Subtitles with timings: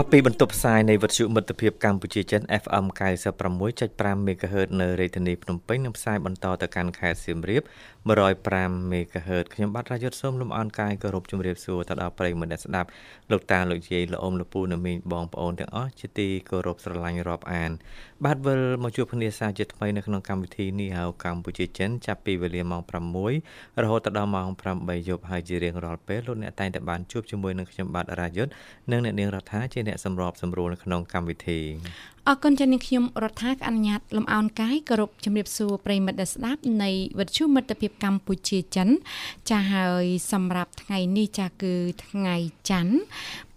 [0.00, 2.84] បាទពីបន្ទប់ផ្សាយនៃវិទ្យុមិត្តភាពកម្ពុជាចិន FM
[3.38, 7.62] 96.5 MHz នៅរាជធានីភ្នំពេញនិងផ្សាយបន្តទៅកាន់ខេត្តសៀមរាប
[8.08, 12.88] 105 MHz ខ្ញុំបាទរាយុទ្ធសូមលំអរកាយគោរពជម្រាបសួរទៅដល់ប្រិយមិត្តអ្នកស្ដាប់
[13.30, 17.70] លោកតាលោកយាយលោកអ៊ំលោកពូនិងមីងបងប្អូនទាំងអស់ជាទីគោរពស្រឡាញ់រាប់អាន
[18.24, 22.82] បាទវិលមកជួបគ្នាសាជាថ្មីនៅក្នុងកម្មវិធីនេះហៅកម្ពុជាចិនចាប់ពីវេលាម៉ោង
[23.30, 28.50] 6រហូតដល់ម៉ោង8យប់ហើយជារៀងរាល់ពេលលោកអ្នកតែងតែបានជួបជាមួយនឹងខ្ញុំបាទរាយុទ្ធ
[28.90, 31.60] និងអ្នកនាងរដ្ឋាជាអ្នកសម្របសម្រួលនៅក្នុងកម្មវិធី
[32.26, 38.88] អរគុណចា៎នាងខ្ញុំរដ្ឋាអនុញ្ញាតលំអោនកាយគោរពជំរាបសួរប្រិមិត្តដែលស្ដាប់នៃវិទ្យុមិត្តភាពកម្ពុជាចិន
[39.50, 41.74] ចាហើយសម្រាប់ថ្ងៃនេះចាគឺ
[42.06, 42.36] ថ្ងៃ
[42.70, 42.96] ច័ន្ទ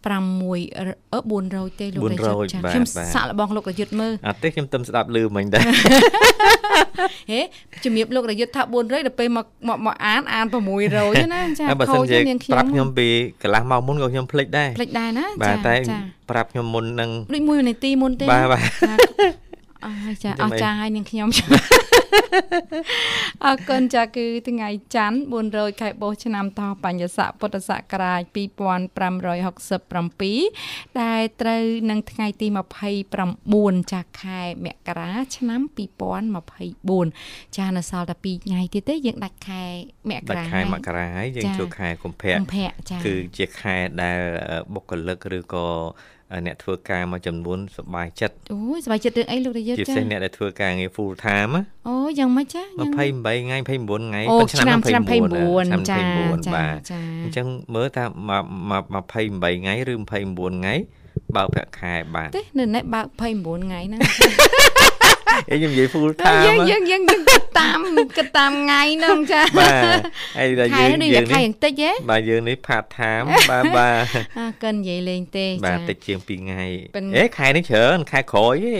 [0.01, 0.09] 6
[0.41, 2.85] 400ទេលោករាជចាខ្ញុំ
[3.15, 5.61] សាក់លបងលោករយុទ្ធមើលអត់ទេខ្ញុំទៅស្ដាប់លឺមិញដែរ
[7.31, 7.41] ហេ
[7.83, 13.07] ជំរាបលោករយុទ្ធថា400ដល់ពេលមកមកមកអានអាន600ណាចាខូចនាងខ្ញុំប្រាប់ខ្ញុំពី
[13.41, 15.75] កន្លះម៉ោងមុនក៏ខ្ញុំភ្លេចដែរភ្លេចដែរណាចាបាទតែ
[16.29, 18.61] ប្រាប់ខ្ញុំមុននឹងដូច1នាទីមុនទេបាទបាទ
[19.85, 21.27] អរចាអរចាឲ្យនាងខ្ញុំ
[23.45, 25.17] អរគុណចាគឺថ្ងៃច័ន្ទ
[25.49, 32.47] 400ខែបោះឆ្នាំតបញ្ញស័កពុទ្ធសករាជ2567ដែលត្រូវនឹងថ្ងៃទី
[33.19, 35.61] 29ចាខែមករាឆ្នាំ
[36.39, 39.63] 2024ចានៅសល់តែ2ថ្ងៃទៀតទេយើងដាច់ខែ
[40.09, 42.33] មករាដាច់ខែមករាហើយយើងចូលខែកុម្ភៈ
[43.05, 44.19] គឺជាខែដែល
[44.73, 45.67] បុគ្គលិកឬក៏
[46.45, 51.51] អ្នកធ្វើការមួយចំនួនសប្បាយចិត្តអូយសប្បាយចិត្តរឿងអីលោករាជចាជាពិសេសអ្នកដែលធ្វើការងារ full time
[51.87, 54.17] អូយ៉ាងម៉េចចា28ថ្ងៃ29ថ្ងៃប៉ុន្តែ
[54.51, 56.77] ឆ្នាំ29ចាបាទ
[57.23, 58.03] អញ្ចឹងមើលថា
[58.69, 60.75] 28ថ្ងៃឬ29ថ្ងៃ
[61.35, 63.07] បើកប្រាក់ខែបាទទេនៅនេះបើក
[63.37, 64.90] 29ថ្ងៃហ្នឹងអេ
[65.49, 67.79] ខ្ញុំនិយាយ full time យើងយើងយើងគិតតាម
[68.17, 69.83] គិតតាមថ្ងៃហ្នឹងចាបាទ
[70.37, 74.03] ហើយតែយើងយើងខែបន្តិចហ៎បាទយើងនេះ part time បាទបាទ
[74.39, 76.63] អើកិននិយាយលេងទេចាបាទតិចជាង2ថ្ងៃ
[77.17, 78.77] អេខែនេះច្រើនខែក្រោយទេ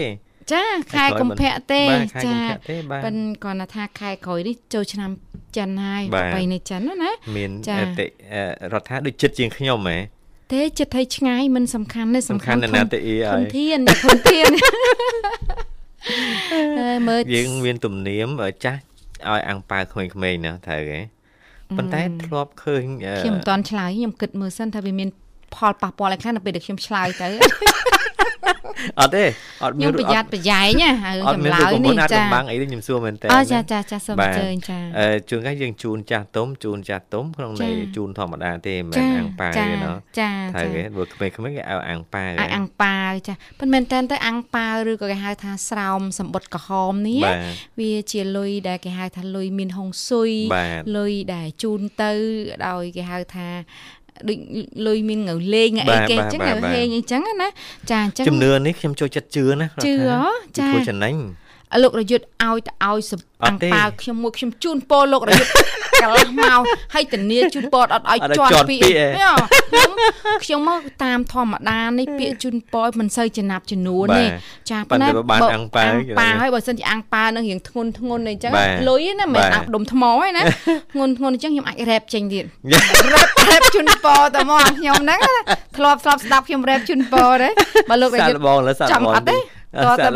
[0.52, 0.64] ចា
[0.94, 1.82] ខែកុម្ភៈទេ
[2.24, 2.36] ចា
[2.90, 5.10] ប៉ិនគាត់ថាខែក្រោយនេះចូលឆ្នាំ
[5.56, 7.50] ចិនហើយប្របីនៃចិនណាមាន
[8.72, 9.98] រដ្ឋាដូចចិត្តជាងខ្ញុំហ៎
[10.52, 14.46] ទេចិត្តឲ្យឆ្ងាយមិនសំខាន់ទេសំខាន់ណាស់ទៅអីហើយធនធានធនធាន
[17.08, 18.28] មើលយើងមានទំនៀម
[18.64, 18.80] ចាស់
[19.28, 21.00] ឲ្យអាំងប៉ាវក្មេងៗណាត្រូវហ៎
[21.76, 22.84] ប៉ុន្តែធ្លាប់ឃើញ
[23.22, 25.08] ខ្ញុំមិនតាន់ឆ្លើយខ្ញុំគិតមើលសិនថាវាមាន
[25.54, 27.28] ផលប៉ះពាល់អីខ្លះនៅពេលដែលខ្ញុំឆ្លើយទៅ
[29.00, 29.24] អត់ទេ
[29.62, 47.22] អត់មានខ្ញុំប្រយ័ត្នប្រយែងណាហើយចម្លើយនេះចាបាំងអីខ្ញុំសួរមែនតើអូចាចាចាសូមអញ្ជើញចាអឺជួនកាលយើងជូនចាស់ទុំជូនចាស់ទុំក្នុងន័យជូនធម្មតាទេមិនមែនអាំងប៉ាទេណោះចាហើយគេព្រោះក្មេងៗគេឲ្យអាំងប៉ាឲ្យអាំងប៉ាចាប៉ុន្តែមែនតើទៅអាំងប៉ាឬក៏គេហៅថាស្រោមសម្បត្តិក្រហមនេះ
[47.80, 50.30] វាជាលុយដែលគេហៅថាលុយមានហុងស៊ុយ
[50.96, 52.12] លុយដែលជូនទៅ
[52.66, 53.48] ដោយគេហៅថា
[54.28, 54.38] ដូច
[54.86, 57.48] លុយមានងើលេងអីគេអញ្ចឹងងើហេងអីចឹងណា
[57.90, 59.94] ចាអញ្ចឹងជំនឿនេះខ្ញុំចូលចិត្តជឿណាជឿ
[60.58, 61.14] ចាធ្វើចំណេញ
[61.82, 65.52] លោករយុទ្ធឲ្យទៅឲ្យអាំងប៉ាវខ្ញុំមួយខ្ញុំជូនពរលោករយុទ្ធ
[66.02, 66.60] កន្លះមក
[66.94, 68.76] ហើយធានាជូនពរអត់ឲ្យជាប់ពី
[69.16, 69.36] ខ្ញុំ
[70.44, 74.24] ខ្ញុំមកតាមធម្មតានេះពាក្យជូនពរមិនសូវចំណាប់ចំនួនទេ
[74.70, 78.52] ចាប៉ុន្តែបានអាំងប៉ាវប៉ាហើយបើសិនជាអាំងប៉ានឹងរៀងធ្ងន់ធ្ងន់អីចឹង
[78.88, 80.42] លុយណាមិនអាំងដុំថ្មទេណា
[80.92, 82.44] ធ្ងន់ធ្ងន់អញ្ចឹងខ្ញុំអាចរ៉េបចេញទៀត
[83.12, 85.20] រ៉េបរ៉េបជូនពរទៅមកខ្ញុំហ្នឹង
[85.76, 87.48] ធ្លាប់ធ្លាប់ស្ដាប់ខ្ញុំរ៉េបជូនពរទេ
[87.90, 89.36] បើលោករយុទ្ធចាំអត់ទេ
[89.72, 90.08] តតែ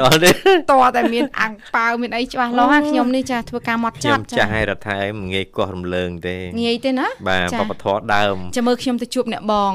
[0.71, 9.73] តតែមានអាំងប៉ាវមានអីច្បាស់លាស់ណាខ្ញុំនេះចាធ្វើការមកចាត់ចាស់ឲ្យរដ្ឋាភិបាលមិនងាយកោះរំលើងទេងាយទេណាបាទបបធរដើមចាំមើលខ្ញុំទៅជួបអ្នកបង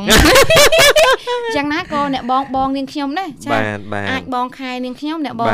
[1.55, 3.51] យ៉ាងណាក៏អ្នកបងបងនាងខ្ញុំដែរចា
[4.11, 5.51] អាចបងខែនាងខ្ញុំអ្នកបង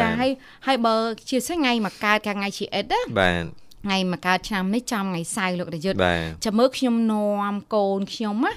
[0.00, 0.30] ចាហើយ
[0.66, 0.94] ហើយបើ
[1.28, 3.44] ជាស្ថ្ងៃមកកើតកាថ្ងៃជាអិតណាបាទ
[3.84, 5.98] ថ្ងៃមកកើតឆ្នាំនេះចំថ្ងៃសៅរ៍លោករយុទ្ធ
[6.44, 8.52] ចាំមើលខ្ញុំនាំកូនខ្ញុំណា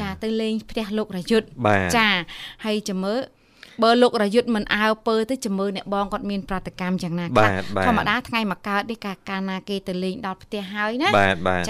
[0.00, 1.46] ចាទៅលេងផ្ទះលោករយុទ្ធ
[1.96, 2.08] ចា
[2.64, 3.20] ហើយចាំមើល
[3.82, 7.50] បើលោករយុទ្ធមិនអើពើទៅជំរឿអ្នកបងគាត់មានប្រតិកម្មយ៉ាងណាខ្លះ
[7.86, 11.08] ធម្មតាថ្ងៃមកកើតនេះកាកាលណាគេទៅលេងដល់ផ្ទះហើយណា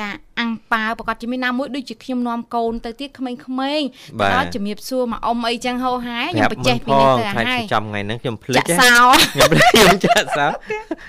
[0.00, 0.08] ចា
[0.40, 3.86] អាំងប៉ាវប្រកាសជាមានណាមួយដូចជាខ្ញុំនាំកូនទៅទៀតក្មេងៗ
[4.34, 8.96] ដល់ជំរាបសួរមកអ៊ំអីចឹងហោហាខ្ញុំបច្ចេះពីនេះទៅហើយចំថ្ងៃហ្នឹងខ្ញុំភ្លេចចាក់សោ
[9.34, 10.46] ខ្ញុំខ្ញុំចាក់សោ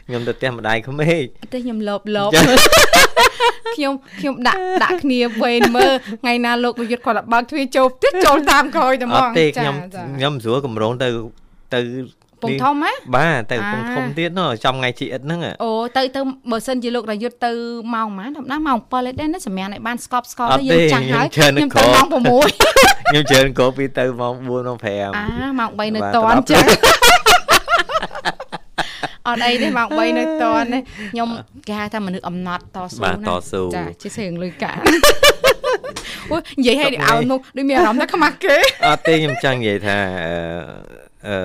[0.07, 1.23] ខ្ញុំទៅផ្ទះម្ដាយក្មេង
[1.53, 2.31] តែខ្ញុំលបលប
[3.75, 9.75] ខ្ញុំខ្ញុំដាក់ដាក់គ្នាវេនមើលថ្ងៃណាលោកប្រយុទ្ធគាត់បើកទ្វារចូលផ្ទះចូលតាមក្រោយតែហ្មងចាខ្ញុំ
[10.17, 11.09] ខ្ញុំស្រួលកម្រងទៅ
[11.73, 11.79] ទៅ
[12.43, 16.21] ពងធំហ៎បាទទៅពងធំទៀតនោះចំថ្ងៃជីអិតហ្នឹងអូទៅទៅ
[16.51, 17.51] បើសិនជាលោករយុទ្ធទៅ
[17.95, 25.25] ម៉ោងប៉ុន្មានដល់ម៉ោង7ទេណាសម្រាប់ឲ្យបានស្កប់ស្កល់ទៅយើងចាស់ហើយខ្ញុំទៅម៉ោង6ខ្ញុំច្រើនគោពីទៅម៉ោង4ម៉ោង5អា
[25.59, 26.65] ម៉ោង3នៅតន់ចឹង
[29.27, 30.65] អត់អីទេម៉ោង3នៅតន
[31.11, 31.29] ខ្ញុំ
[31.67, 33.11] គេហៅថាមនុស្សអំណត់តស៊ូណា
[33.75, 34.71] ចាជាស្រៀងលុយកា
[36.31, 38.57] អូនិយាយឲ្យឲ្យនោះដូចមានអារម្មណ៍ថាខ្មាស់គេ
[38.87, 39.97] អត់ទេខ្ញុំចង់និយាយថា
[41.27, 41.37] អឺ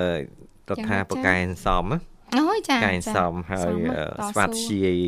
[0.71, 3.75] រដ្ឋាភិបាលសមណាអូយចាកែសំហើយ
[4.29, 5.01] ស្វាត់ជាយ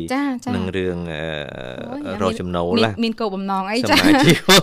[0.55, 0.97] នឹងរឿង
[2.21, 4.03] រកចំណូលណាមានគោលបំណងអីចាចា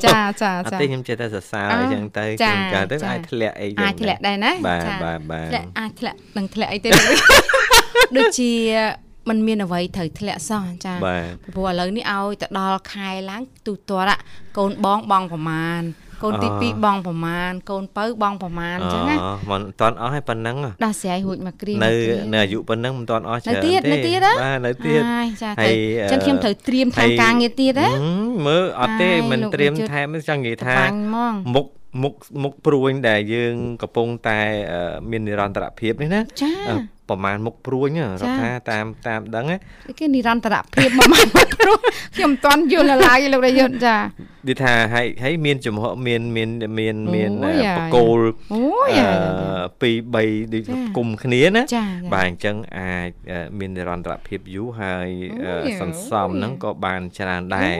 [0.07, 5.49] ចាចាអត់ទេខ្ញុំចេះតែសរសើរអីចឹងទៅខ្ញុំកើតទៅអាចធ្លាក់អីចឹងអាចធ្លាក់ដែរណាបាទបាទបាទ
[5.79, 6.89] អាចធ្លាក់នឹងធ្លាក់អីទេ
[8.17, 8.53] ដូចជា
[9.29, 10.95] มันមានអ្វីត្រូវធ្លាក់សោះចា
[11.55, 14.21] ព្រោះឥឡូវនេះឲ្យទៅដល់ខែឡើងទូទាត់
[14.59, 15.83] កូនបងបងប្រមាណ
[16.23, 19.17] កូនទី2បងប្រមាណកូនពៅបងប្រមាណអញ្ចឹងណា
[19.51, 21.91] មិនតាន់អស់ឲ្យប៉ុណ្ណឹងដោះស្រាយរួចមកគ្រានៅ
[22.33, 25.03] នៅអាយុប៉ុណ្ណឹងមិនតាន់អស់ច្រើនទេនៅទៀតបាទនៅទៀត
[25.43, 27.89] ចាអញ្ចឹងខ្ញុំត្រូវត្រៀមថែមការងារទៀតណា
[28.47, 30.77] មើលអត់ទេមិនត្រៀមថែមចង់និយាយថា
[31.55, 31.67] មុខ
[32.03, 34.41] មុខមុខព្រួញដែលយើងកំពុងតែ
[35.11, 36.53] មាននិរន្តរភាពនេះណាចា
[37.09, 37.89] ប្រមាណមុខព្រួញ
[38.23, 39.45] រដ្ឋាតាមតាមដឹង
[39.99, 41.81] គេនិរន្តរភាពប្រមាណមុខព្រួញ
[42.17, 43.97] ខ្ញុំមិនទាន់យល់ឡើយលោករាជយុទ្ធចា
[44.49, 48.21] និយាយថាហើយហើយមានចំហមានមានមានមានបកគោល
[48.53, 48.67] អឺ
[49.83, 51.63] ពីរ3ដូចគុំគ្នាណា
[52.15, 53.09] បាទអញ្ចឹងអាច
[53.59, 55.09] មាននិរន្តរភាពយូរហើយ
[55.81, 57.75] សន្សំហ្នឹងក៏បានច្រើនដែរ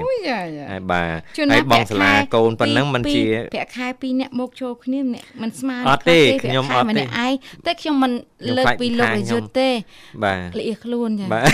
[0.71, 1.19] ហើយបាទ
[1.53, 3.25] ហើយបងសាលាកូនប៉ុណ្ណឹងមិនជា
[3.55, 7.33] ប្រាក់ខែ2នាក់មកចូលគ្នាម្នាក់មិនស្មើអត់ទេខ្ញុំអត់ទេឯង
[7.67, 8.13] តែខ្ញុំមិន
[8.57, 9.70] លើកពីលោកយុទ្ធទេ
[10.24, 11.46] បាទលៀសខ្លួនចាបាទ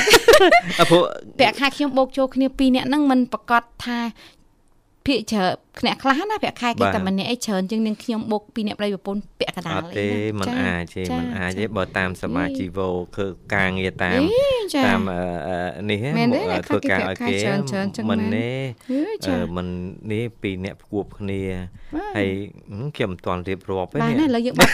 [0.89, 1.01] ព្រោះ
[1.39, 3.99] ប្រាក់ខែខ្ញុំបូកចូលគ្នាពីរនាក់ហ្នឹងមិនប្រកាសថា
[5.07, 5.53] ភាកច្រើន
[5.85, 10.07] អ្នកខ្លះណាប្រាក់ខែគេតែម្នាក់អីច្រើនជាងនឹងខ្ញុំបុកពីអ្នកប្តីប្រពន្ធពាក់កណ្ដាលអត់ទេ
[10.39, 13.25] มันអាចទេมันអាចទេបើតាមសមាជីវោគឺ
[13.55, 14.19] ការងារតាម
[14.87, 15.01] តាម
[15.89, 15.97] នេះ
[16.67, 17.35] ធ្វើការឲ្យគេ
[18.09, 18.49] មិនទេ
[19.57, 19.67] មិន
[20.11, 21.41] នេះពីអ្នកផ្គួបគ្នា
[22.17, 22.29] ហើយ
[22.95, 24.71] ខ្ញុំមិនទាន់រៀបរាប់ទេនេះឥឡូវយើងបាត់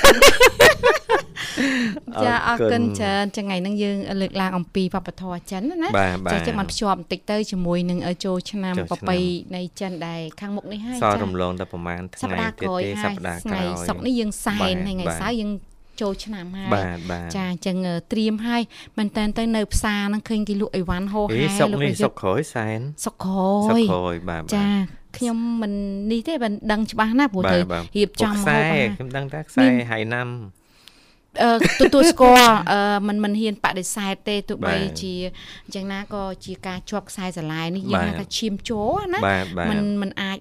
[2.25, 5.89] ចាអរគុណច្រើនថ្ងៃហ្នឹងយើងលើកឡើងអំពីវប្បធម៌ចិនណា
[6.33, 9.17] ចាចាំបានភ្ជាប់បន្តិចទៅជាមួយនឹងចូលឆ្នាំប្រពៃ
[9.57, 15.51] នៃចិនដែលខាងមុខនេះហើយចាសរំលងតែប្រហែលថ្ងៃទៀតទេសប្តាហ៍ក្រោយថ្ងៃសុកនេះយើងសែនហើយថ្ងៃសៅរ៍យើង
[16.01, 16.71] ចូលឆ្នាំហើយ
[17.37, 17.77] ចាអញ្ចឹង
[18.13, 18.63] ត្រៀមហើយ
[18.99, 24.67] មែនតើទៅនៅផ្សារហ្នឹងឃើញគេលក់អីវ៉ាន់ហោហែលោកសុកនេះសុកក្រោយសែនសុកក្រោយសុកក្រោយបាទចា
[25.17, 25.73] ខ្ញុំមិន
[26.13, 27.59] នេះទេមិនដឹងច្បាស់ណាព្រោះទៅ
[27.97, 28.65] រៀបចំហូប
[28.97, 30.29] ខ្ញុំដឹងតែខ្សែហៃណាំ
[31.82, 32.56] ទទួលស្គាល់
[33.08, 35.14] មិនមិនហ៊ានបដិសេធទេទោះបីជា
[35.66, 38.82] អញ្ចឹងណាក៏ជាការជាប់ខ្សែស្រឡាយនេះយើងហៅថាឈាមជោ
[39.14, 39.20] ណា
[39.70, 40.38] มันมันអាច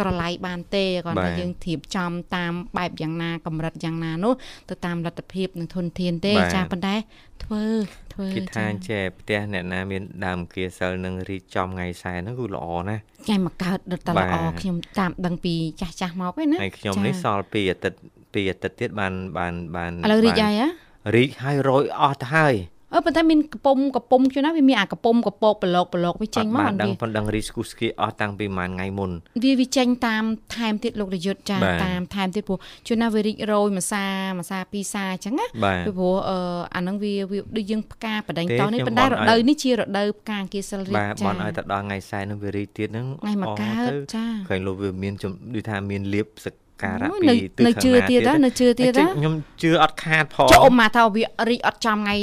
[0.00, 4.34] ក្រឡៃបានទេគ្រាន់តែយើងធៀបចំតាមបែបយ៉ាងណាកម្រិតយ៉ាងណានោះ
[4.70, 6.96] ទៅតាមលទ្ធភាពនិងធនធានទេចាប៉ុន្តែ
[7.44, 7.64] ធ្វើ
[8.12, 17.98] ធ្វើគិតថាចេះផ្ទះអ្នកណាមានដើមគៀសិលនឹងរីកចំថ្ងៃសែនហ្នឹងគឺល្អណាស់ថ្ងៃមកកើតរត់តែល្អខ្ញុំតាមដឹងពីចាស់ចាស់មកឯណាហើយខ្ញុំនេះសល់ពីអាទិត្យ
[18.33, 20.67] ពីអាទិត្យទៀតបានបានបានឥឡូវរីកហើយហ៎
[21.15, 22.55] រីកហើយរយអស់ទៅហើយ
[22.93, 29.11] អឺប៉ុន្តែមានកំពុំកំពុំជួនណាវាមានអាកំពុំកពកប្រឡោកប្រឡោកវាចេញមកអត់ដឹងប៉ុណ្ណឹងរីស្គូស្គីអស់តាំងពីប្រហែលថ្ងៃមុន
[29.43, 30.23] វាវាចេញតាម
[30.55, 34.05] ថែមទៀតលោករយុទ្ធចាតាមថែមទៀតព្រោះជួនណាវារីករយមួយសា
[34.37, 35.45] មួយសាពីរសាអញ្ចឹងណា
[35.85, 36.37] ពីព្រោះអឺ
[36.75, 45.13] អាហ្នឹងវាវាដូចយើងផ្កាបដេញតនេះប៉ុន្តែរដូវនេះជារដូវផ្កាគៀសិលរីកចាបាទបនឲ្យទៅដល់ថ្ងៃសែននឹងវារីកទៀតហ្នឹងថ្ងៃមកកើតចាឃើញលោកវាមាន
[45.55, 52.17] ដូចថាមានលៀបសក ការៈពីទិសខាងណានៅជឿទៀតនៅជឿទៀតខ្ញុំជឿអត់ខាតផងចុះអ៊ំមកថាវារីកអត់ចំថ្ងៃ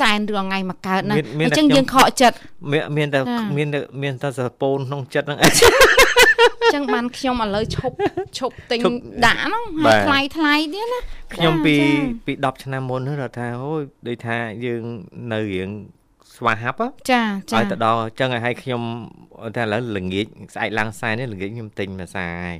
[0.00, 2.36] សែនរឿងថ្ងៃមកកើតណាអញ្ចឹងយើងខកចិត្ត
[2.96, 3.20] មានតែ
[3.56, 7.94] មានតែមានតែសពូនក្នុងចិត្តហ្នឹងអញ្ចឹងបានខ្ញុំឥឡូវឈប់
[8.38, 8.78] ឈប់ទិញ
[9.24, 11.00] ដាក់ហ្នឹងហើយថ្លៃថ្លៃទៀតណា
[11.34, 11.74] ខ្ញុំពី
[12.26, 14.82] ពី10ឆ្នាំមុនហ្នឹងថាអូយដូចថាយើង
[15.32, 15.70] នៅរៀង
[16.42, 16.76] ស្វាហាប់
[17.10, 17.22] ចា
[17.52, 18.82] ចាឲ្យទៅដល់អញ្ចឹងឲ្យខ្ញុំ
[19.56, 22.56] តែឥឡូវល្ងាចស្អែកឡើងសែននេះល្ងាចខ្ញុំទិញមួយសាហើយ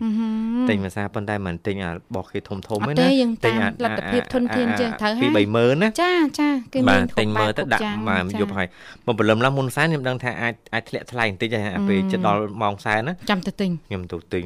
[0.68, 3.08] ទិញមួយសាប៉ុន្តែមិនទិញអារបស់គេធំធំទេណា
[3.46, 8.68] ទិញអាលទ្ធភាពធនធានជាងត្រូវហើយពី30000ណាចាចាគេមានទិញមើលទៅដាក់មកយប់ហើយ
[9.06, 14.44] មកព្រលឹមឡើងមុនសែនខ្ញុំដឹងថាអាចអាចធ្លាក់ថ្លៃបន្តិចហើយពេលជិតដល់ម៉ោងសែនណាចាំទៅទិញខ្ញុំទៅទិញ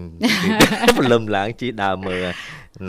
[0.98, 2.26] ព្រលឹមឡើងជីដើមមើល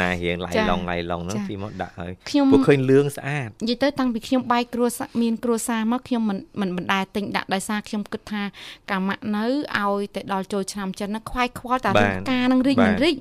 [0.02, 2.12] ណារៀងឡៃឡងឡៃឡងហ្នឹងទីមកដាក់ហើយ
[2.52, 8.44] ពួកឃើញលឿងស្អាតនិយាយទៅតាំងពីខ្ញុំបាយគ្រួសារមានគ្រួសារមកខ្ញុំមិនមិនមិនដែលទិញដាក់ដោយសារខ្ញុំគិតថា
[8.92, 9.46] កាម៉ាក់នៅ
[9.80, 13.16] ឲ្យទៅដល់ចូលឆ្នាំចិនហ្នឹងខ្វាយខ្វល់តែរឿងការនឹងរីកមិនរីក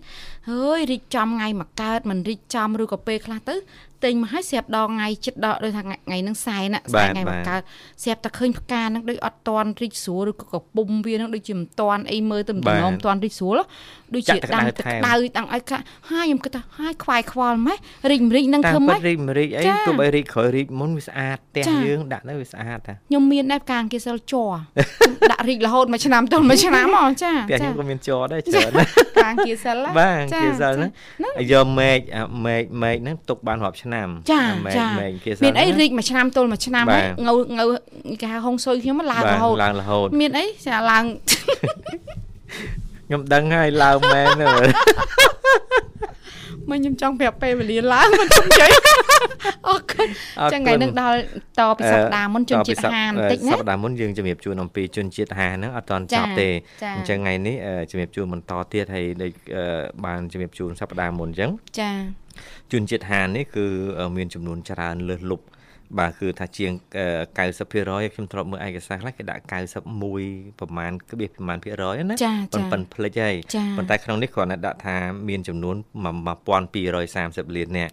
[0.50, 3.54] ហើយរីកចំថ្ងៃមកកើតមិនរីកចំឬក៏ពេលខ្លះទៅ
[4.04, 7.60] ទិញមកឲ្យស្រាប់ដល់ថ្ងៃចិត្តដល់ដូចថាថ្ងៃហ្នឹងសែនសែនថ្ងៃមកកើត
[8.02, 13.58] ស្រាប់តែឃើញផ្កាហ្នឹងដូចអត់តន់រីកស្រួលឬក៏កពុំវាហ្នឹងដូចជាមិនតន់អីមើលទៅមិនដំណំតន់រីកស្រួល
[14.14, 15.78] ដូចជាដាំទឹកដៅដាំឲ្យកា
[16.10, 17.78] ហើយខ្ញុំគិតថាហើយខ្វាយខ្វល់ម៉េះ
[18.10, 24.50] រីកម្រិចហ្នឹងធ្វើម៉េចរីកម្រិចអីទោះបីរីកក្រោយរីកមុនវាស្អាតផ្ទះយើងដាក់ទៅវាស្អាតតាខ្ញុំមានដែរផ្កាអង្គាសិលជ័រ
[25.32, 28.70] ដាក់រីករហូតមួយឆ្នាំទល់មួយឆ្នាំហ្មងចាផ្ទះខ្ញុំក៏មានជ័រដែរច្រើន
[29.14, 30.90] ផ្កាអង្គាសិលបាទអង្គាសិលហ្នឹង
[31.52, 31.98] យកមែក
[32.46, 33.85] មែកមែកហ្នឹងទុកបានរាប់ឆ្នាំ
[34.32, 34.42] ចា
[34.78, 37.64] ចាមែកគេមានអីរីកមួយឆ្នាំទល់មួយឆ្នាំហើយងៅងៅ
[38.20, 41.04] គេហៅហុងស៊ុយខ្ញុំឡើងរហូតឡើងរហូតមានអីចាឡើង
[43.06, 44.28] ខ្ញុំដឹងហើយឡើងមែន
[46.70, 48.70] មកខ្ញុំចង់ប្រាប់ពេលវេលាឡើងមិនជុំជ័យ
[49.68, 50.08] អរគុណ
[50.52, 51.18] ចឹងថ្ងៃនឹងដល់
[51.60, 56.48] តពីសប្តាហ៍មុនជនជាតិហាបន្តិចណាសប្តាហ៍មុនយើងជំរាបជូនអំពីជនជាតិហាហ្នឹងអត់ទាន់ចប់ទេ
[56.96, 57.56] អញ្ចឹងថ្ងៃនេះ
[57.90, 59.32] ជំរាបជូនបន្តទៀតហើយដូច
[60.04, 61.50] បានជំរាបជូនសប្តាហ៍មុនអញ្ចឹង
[61.80, 61.90] ចា
[62.72, 63.66] ជនជាតិហាននេះគឺ
[64.16, 65.44] មានចំនួនច្រើនលើសលប់
[65.98, 66.72] បាទគឺថាជាង
[67.38, 69.42] 90%ខ្ញុំធ្លាប់មើលឯកសារខ្លះគេដាក់
[70.02, 72.16] 91ប្រមាណក្បៀសប្រមាណភាគរយណា
[72.54, 73.34] ប៉ុន្តែភ្លេចហើយ
[73.76, 74.96] ប៉ុន្តែក្នុងនេះគ្រាន់តែដាក់ថា
[75.28, 75.76] មានចំនួន
[76.46, 77.90] 1230លាននាក់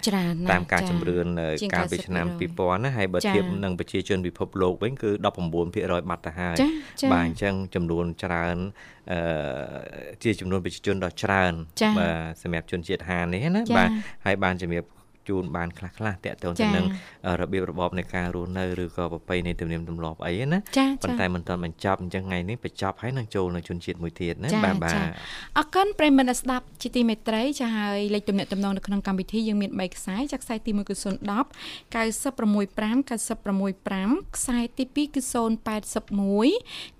[0.52, 1.26] តាមការជំរឿន
[1.74, 5.12] កាលពីឆ្នាំ2000ណាហើយបើធៀបនឹងប្រជាជនពិភពលោកវិញគឺ
[5.62, 6.56] 19%បាត់ទៅហើយ
[7.14, 8.58] បាទអញ្ចឹងចំនួនច្រើន
[9.12, 9.20] អឺ
[10.24, 11.54] ជាចំនួនប្រជាជនដ៏ច្រើន
[12.00, 13.90] បាទសម្រាប់ជនជាតិហាននេះណាបាទ
[14.26, 14.84] ហើយបានជំរាប
[15.30, 16.86] ជូនបានខ្លះខ្លះតកតងទៅនឹង
[17.42, 20.60] របៀបរបបនៃការរស់នៅឬក៏ប្រពៃណីទំនៀមទម្លាប់អីណា
[21.03, 24.96] ប៉ុន្តែមិនទាន់បញ្ចប់អញ្ចឹងថ្ងៃនេះបញ្ចប់ហើយនឹងចូលនៅជនជាតិមួយទៀតណាបាទបាទ
[25.58, 31.06] អរគុណប្រិមត្តស្ដាប់ជាទីមេត្រីចាហើយលេខទំនាក់ទំនងនៅក្នុងកម្មវិធីយើងមាន3ខ្សែចាខ្សែទី1គឺ010
[31.94, 35.36] 965 965ខ្សែទី2គឺ081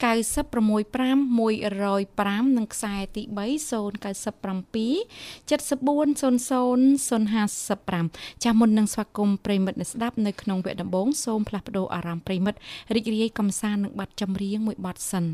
[0.04, 3.40] 965 105និងខ្សែទី3
[3.72, 8.13] 097 7400 055
[8.44, 12.60] ចាស់មុននឹងស្វាគមន៍ប្រិមិត្តអ្នកស្ដាប់នៅក្នុងវគ្គដំបូងសូមផ្លាស់ប្ដូរអារម្មណ៍ប្រិមិត្ត
[12.96, 15.26] រីករាយកំសាន្តនឹងបទចម្រៀងមួយបទសិន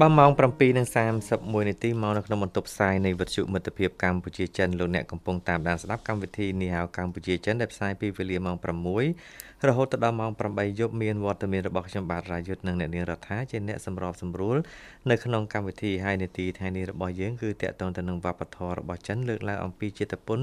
[0.00, 0.30] បាទម៉ោង
[0.98, 8.56] 7:31នាទីមកនៅក្នុងបន្ទប់ផ្សាយនៃវិទ្យុមិត្តភាពកម្ពុជាចិនលោកអ្នកកំពុងតាមដានស្ដាប់កម្មវិធីនីហៅកម្ពុជាចិនដែលផ្សាយពីវេលាម៉ោង
[9.10, 14.56] 6រហូតដល់ម៉ោង8យប់មានវត្តមានរបស់ខ្ញុំបាទរាយុទ្ធនិងអ្នកនាងរដ្ឋាជាអ្នកសម្របសម្រួល
[15.10, 20.40] នៅក្នុងកម្មវិធីហើយនាទីថ្ងៃនេះរបស់យើងគឺតាក់ទងទៅនឹងវប្បធម៌របស់ចិនលើកឡើងអំពីជាតិពុន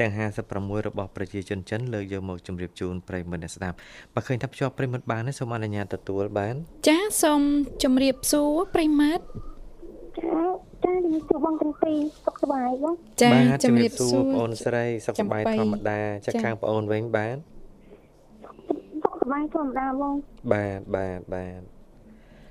[0.00, 0.10] ទាំង
[0.48, 3.76] 56របស់ប្រជាជនចិនលើកយកមកជម្រាបជូនប្រិយមិត្តអ្នកស្ដាប់
[4.14, 6.54] បើឃើញថាភ្ជាប់ប្រិយមិត្តបានទេសូមអនុញ្ញាតទទួលបាន
[6.88, 7.42] ចាសូម
[7.82, 9.24] ជម្រាបសួរប្រិមត្ត
[10.18, 10.42] ចា
[10.84, 17.61] ចាជំរាបសួរបងទាំងពីរសុខសប្បាយបងចាបាទជម្រាបសួរបងអូនស្រីសុខសប្បាយចំបៃធម្មតាចាចាខាងបងអូនវិញបាទសុខស
[19.22, 20.14] ប្បាយធម្មតាបង
[20.52, 21.60] បាទបាទបាទ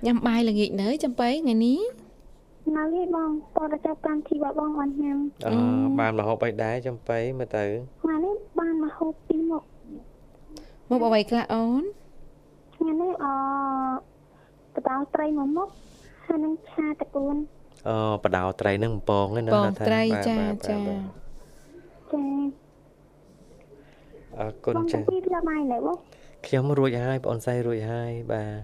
[0.05, 1.79] ញ៉ាំបាយល្ងាចនៅចំបៃថ្ងៃនេះ
[2.77, 5.55] នៅឯបងតើចាប់តាមទីបាបងបានញ៉ាំអឺ
[5.99, 7.65] បានមហូបអីដែរចំបៃមើលទៅ
[8.01, 9.63] ថ្ងៃនេះបានមកហូបពីរមុខ
[10.89, 11.83] មកអ្វីខ្លះអូន
[12.75, 13.25] ថ្ងៃនេះអ
[14.73, 15.69] បតោត្រីមួយមុខ
[16.25, 17.35] ហើយនឹងឆាតកួន
[17.87, 21.07] អូបដោត្រីនឹងបំពងហ្នឹងណាបងថាត្រីបាទចាបាទចាបាទ
[22.13, 22.23] ចា
[24.39, 25.97] អរគុណបងចាទាំងពីរ ලා បាយណែបង
[26.47, 28.59] ខ្ញុំរួចហើយបងអូនស្រីរួចហើយបាទ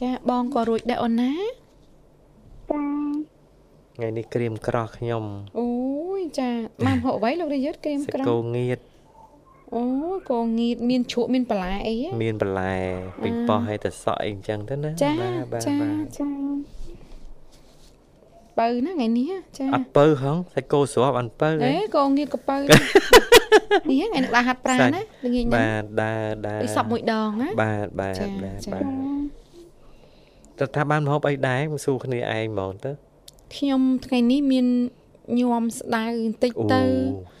[0.00, 1.32] ចាបងក៏រួចដែរអូនណា
[2.70, 2.82] ចា
[3.96, 5.24] ថ្ងៃនេះក្រៀមក្រោះខ្ញុំ
[5.58, 5.68] អូ
[6.20, 6.48] យចា
[6.86, 8.78] បានហូបអ្វីលោករាយុទ្ធក្រៀមសាក្រច់គោំងៀត
[9.74, 9.82] អូ
[10.30, 12.74] កងងៀតមានជ្រក់មានបន្លែអីហ៎មានបន្លែ
[13.22, 16.26] ពេញប៉ោះហើយទៅសក់អីអញ្ចឹងទៅណាចាបាទបាទចាបាទចា
[18.58, 22.70] បើណាថ្ងៃនេះចាអត់ពៅហងសាច់គោស្រាប់អត់ពៅអេទេកងងៀតកពៅនេះ
[23.86, 28.84] ថ្ងៃនេះដើរហាត់ប្រាណណាល្ងាចហ្នឹងបាទដើរដើរដូចសពមួយដងណាបាទបាទចាបាទចាបាទ
[30.58, 32.90] តើថាបានមហូបអីដែរមកសួរគ្នាឯងហ្មងទៅ
[33.56, 34.66] ខ្ញុំថ្ងៃនេះមាន
[35.40, 36.82] ញោមស្ដៅបន្តិចអូទៅ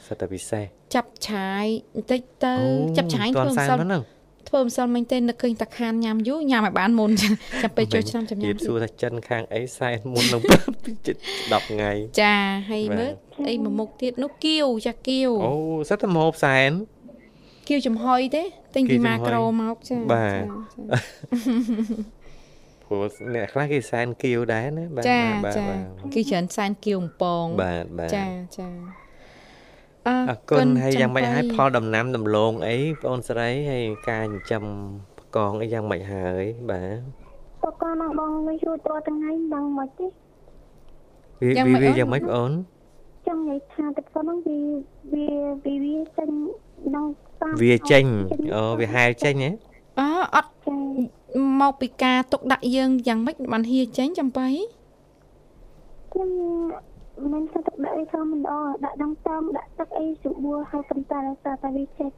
[0.06, 4.02] សិតតែពិសេសចាប់ឆាយបន្តិចទៅអូចាប់ឆាយទាធ្វើន់ម្សែនសិលហ្នឹង
[4.48, 10.42] ធ្វើម្សិលមិញទេនឹកឃើញតាខានញ៉ាំយូរញ៉ាំឲ្យបានមុនចាំពេលចូលឆ្នាំចាំញ៉ានិយាំយសួរថាចិនខាងអីសែនមុននឹង
[11.06, 12.36] ជិត10ថ្ងៃចា
[12.70, 13.12] ហើយបាទមើល
[13.48, 15.54] អីមួយមុខទៀតនោះគៀវចាគៀវអូ
[15.88, 16.70] សិតតែមហូបសែន
[17.68, 18.42] គៀវចំហុយទេ
[18.74, 20.88] ទិញគៀពីវចំហុយម៉ាក្រូមកចាបាទចា
[22.84, 25.80] ព្រោះអ្នកខ្លះគេសែនគៀវដែរណាបាទចាបាទចាបាទ
[26.14, 28.24] គេច្រើនសែនគៀវអំពងបាទបាទចា
[28.58, 28.68] ចា
[30.08, 34.64] អអរគុណហើយយ៉ាងម៉េចចាំហើយបីផលដំណាំដំឡូងអីបងអូនស្រីហើយការចិញ្ចឹម
[35.20, 36.98] ផ្គងអីយ៉ាងម៉េចហើយបាទ
[37.62, 40.06] តើកូនមកបងមិនជួយតថ្ងៃដឹងមិនទេ
[41.42, 42.52] វាយ៉ាងវាម៉េចវាអូនយ៉ាងម៉េចបងអូន
[43.26, 44.58] ចង់និយាយថាទឹកសុនហ្នឹងវា
[45.12, 45.26] វា
[45.64, 46.28] វាវាចេញ
[46.94, 48.04] ដល់តាមវាចេញ
[48.54, 49.50] អូវាហែលចេញហ៎
[49.98, 50.00] អ
[50.34, 50.76] អត់ចា
[51.60, 54.48] មកពីការទុកដាក់យើងយ៉ាងម៉េចបានហៀចេញចំបៃ
[56.12, 56.30] ខ្ញុំ
[57.32, 62.10] មិនស្ទឹកដាក់អីធម្មតាដាក់ដងតាមដាក់ទឹកអីស្រួលហើយប៉ុន្តែតែតែវាចេញ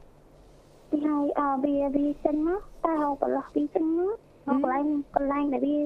[0.89, 4.15] ពីហើយអវាវាចេញមកតែហៅប្រឡោះវាចេញមក
[4.47, 4.85] មកកន្លែង
[5.15, 5.77] កន្លែងដែលវា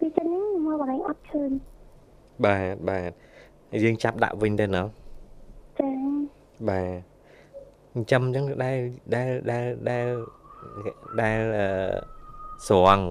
[0.00, 1.50] វាចេញហ្នឹងមកកន្លែងអត់ឃើញ
[2.44, 3.10] បាទបាទ
[3.84, 4.86] យើងចាប់ដាក់វិញទៅណោះ
[5.80, 5.90] ចា
[6.68, 7.10] បាទ
[7.92, 8.78] ចិញ្ចឹមអញ្ចឹងដែល
[9.14, 10.06] ដែលដែលដែល
[11.20, 11.66] ដែលអឺ
[12.68, 13.04] ស្រង់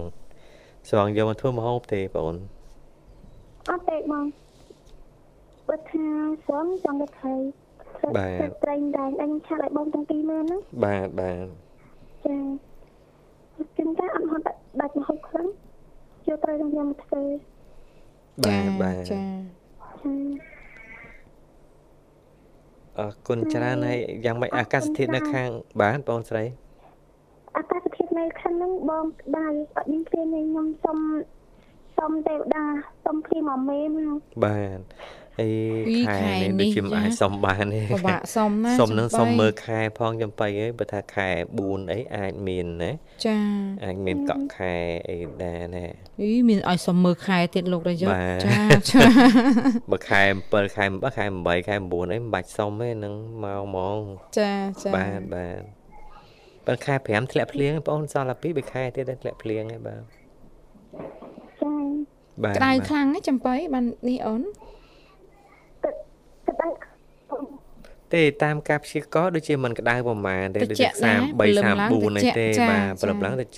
[0.88, 2.36] ស្រង់យកមកធ្វើម្ហូបទេបងអូន
[3.70, 4.24] អត់ទេបង
[5.70, 6.04] បើថា
[6.46, 7.34] ស្រងចង់ទៅថៃ
[8.16, 11.46] បាទត្រែងដែរអញឆាក់ឲ្យបងទាំងពីរមើលណាបាទបាទ
[12.26, 12.36] ចា
[13.78, 14.44] ចឹងតែអត់ហត់
[14.80, 15.48] ដាច់មហូបខ្លាំង
[16.28, 17.22] យកត្រូវនឹងយកមកធ្វើ
[18.44, 19.22] បាទបាទចា
[20.02, 20.12] ចា
[22.98, 25.48] អរគុណច្រើនហើយយ៉ាងម៉េចអាកាសធាតុនៅខាង
[25.80, 26.44] បាទបងអូនស្រី
[27.56, 29.04] អាកាសធាតុនៅខាងហ្នឹងបង
[29.36, 30.98] បាយអត់មានព្រានទេខ្ញុំសុំ
[31.98, 32.64] សុំទេវតា
[33.04, 34.80] សុំព្រានមកមេមកបាទ
[35.40, 35.50] អី
[36.20, 42.92] ខែនេះដូចជាមិនអាចសុំបានទេពិបាកសុំណាសុំនឹងសុំមើលខែផងចំបៃអីបើថាខែ4អីអាចមានណា
[43.26, 43.38] ចា
[43.84, 44.74] អាចមានកក់ខែ
[45.10, 45.86] អីដែរណា
[46.22, 48.14] អីមានឲ្យសុំមើលខែទៀតលោករយុទ្ធ
[48.46, 49.00] ចាចា
[49.90, 53.98] បើខែ7ខែ8ខែ8ខែ9អីមិនបាច់សុំទេនឹងមកហ្មង
[54.38, 55.60] ចាចាបាទបាទ
[56.66, 60.00] បើខែ5ធ្លាក់ភ្លៀងបងអូនសល់តែ2 3ខែទៀតធ្លាក់ភ្លៀងហើយបាទ
[61.62, 61.74] ចា
[62.42, 64.42] បាទក្តៅខ្លាំងណាស់ចំបៃបាននេះអូន
[68.14, 73.48] ទេតាមការព្យាករដូចជាមិនក្តៅប្រមាណទេដូច33 34នេះទេបាទព្រលឹមឡើងតិច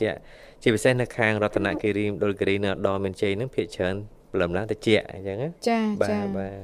[0.62, 3.94] ជាពិសេសនៅខាងរតនគិរីមដុលគិរីនៅដរមានជ័យនឹងភាគច្រើន
[4.32, 6.54] ព្រលឹមឡើងតិចអញ្ចឹងណាចាចាបាទបាទ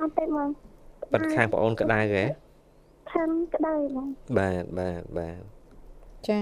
[0.00, 0.48] អត់ទេហ្មង
[1.12, 2.24] បាត់ខាងបងអូនក្តៅហ៎
[3.12, 4.06] ខាងក្តៅហ្មង
[4.38, 5.40] បាទបាទបាទ
[6.28, 6.40] ចា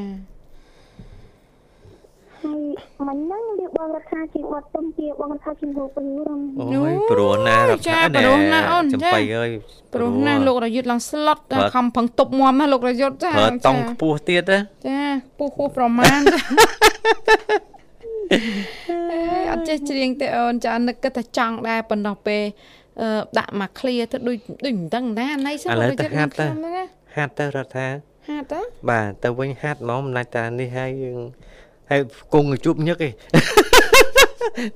[2.44, 2.60] ហើយ
[3.08, 6.38] មិនហ្នឹងវាបងរដ្ឋាជាវត្តទុំជាបងរដ្ឋាជាហូបព្រោះ
[6.72, 9.50] អូយព្រោះណារដ្ឋាព្រោះណាអូនចំបៃអើយ
[9.94, 11.38] ព្រោះណាលោករយុទ្ធឡើងស្លុត
[11.74, 15.02] ខំប្រឹងទប់មមណាលោករយុទ្ធចាប្រើតង់ខ្ពស់ទៀតណាចា
[15.38, 16.20] ពោះពោះប្រមាណ
[19.50, 22.42] អត់ចេះច្រៀងទេអូនចានឹកគិតថាចង់ដែរប៉ុណ្ណោះពេល
[23.38, 26.46] ដាក់មកឃ្លាទៅដូចដូចមិនដឹងណាណៃសិនលោកយុទ្ធហាត់ទៅ
[27.16, 27.86] ហាត់ទៅរដ្ឋា
[28.28, 31.20] ហាត់ទៅបាទទៅវិញហាត់ហ្មងមិនណាច់តានេះហើយយើង
[31.90, 32.00] ហើយ
[32.34, 33.12] គង់ជួបញឹកឯង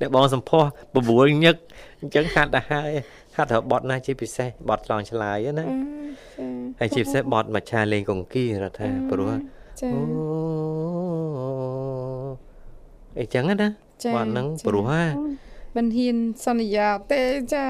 [0.00, 1.56] អ្នកបងសំផស្សបបួលញឹក
[2.00, 2.90] អញ្ចឹងហាត់ទៅហើយ
[3.36, 5.66] ហាត់របត់ណាជាពិសេសបត់ឆ្លងឆ្លើយណា
[6.80, 10.00] ហើយជាពិសេសបត់មច្ឆាលេងកង្គីរដ្ឋាព្រោះអូ
[13.18, 13.54] អីចឹងណា
[14.14, 15.04] បត់ហ្នឹងព្រោះហ่า
[15.76, 17.22] មិនហ៊ានសន្យាទេ
[17.52, 17.66] ចា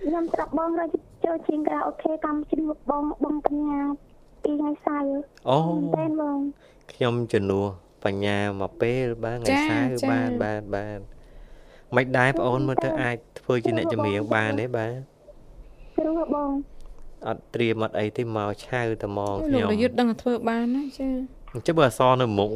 [0.00, 0.88] ខ្ញុំត្រាប់បងរក
[1.24, 3.80] ចូលជាងក្រៅអូខេកម្មជិះបងបងបញ្ញា
[4.44, 5.58] ពីថ្ងៃសៅរ៍អូ
[5.96, 6.38] តែបង
[6.94, 7.66] ខ្ញុំជំនួស
[8.04, 10.98] បញ្ញាមកពេលបាទថ្ងៃសៅរ៍បានបានបាន
[11.96, 14.98] មិនដែរបងអូនមើលទៅអាចធ្វើជាអ្នកចម្រៀងបានទេបាទ
[15.96, 16.50] ព្រោះបង
[17.26, 21.08] អត់ត្រៀមអត់អីទេមកឆៅតែមកខ្ញុំលោកយុទ្ធដឹងធ្វើបានណាចា
[21.52, 22.52] អញ្ចឹងបើអសនៅមុខ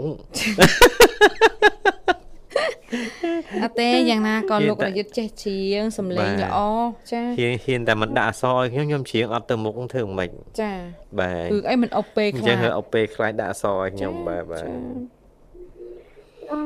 [3.63, 6.59] អត់ទេយ៉ាងណាក៏លោករយុទ្ធចេះច្រៀងសំឡេងល្អ
[7.13, 10.31] ចាហ៊ានហ៊ានតែមិនដាក់អសឲ្យខ្ញុំខ្ញុំច្រៀងអត់ទៅមុខធ្វើមិន
[10.61, 10.73] ចា
[11.21, 14.69] បាទគឺអីមិនអុបពេខ្លាចអញ្ចឹងអុបពេខ្លាចដាក់អសឲ្យខ្ញុំបាទបាទ
[16.53, 16.61] អឺ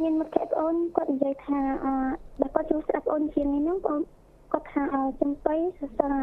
[0.00, 1.94] មានមកគេបងគាត់និយាយថាអឺ
[2.40, 3.98] ដល់គាត់ជួយស្ដាប់អូនជាងនេះហ្នឹងបង
[4.52, 6.22] គាត់ថាអឺចំបៃសរសើរ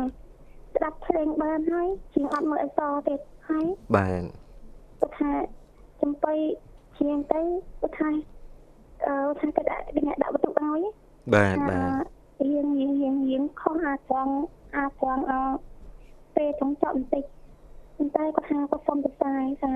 [0.76, 4.24] ស្ដាប់ភ្លេងបានហើយជាងអត់មើលអសទៀតហើយបាទ
[5.00, 5.32] គាត់ថា
[6.02, 6.34] ចំបៃ
[7.00, 7.42] ជាងទៅ
[7.82, 8.37] គាត់ថាអឺ
[9.40, 10.82] ថាគេដាក់អ្នកដាក់បន្ទុកឲ្យ
[11.34, 12.04] បាទបាទ
[12.42, 14.34] រៀងរៀងរៀងរៀងខុសអាចត្រង់
[14.76, 15.34] អាចត្រង់អ
[16.36, 17.24] ពេលចង់ចប់បន្តិច
[17.98, 19.72] ប៉ុន្តែគាត់ថាគាត់សុំទៅផ្សាយថា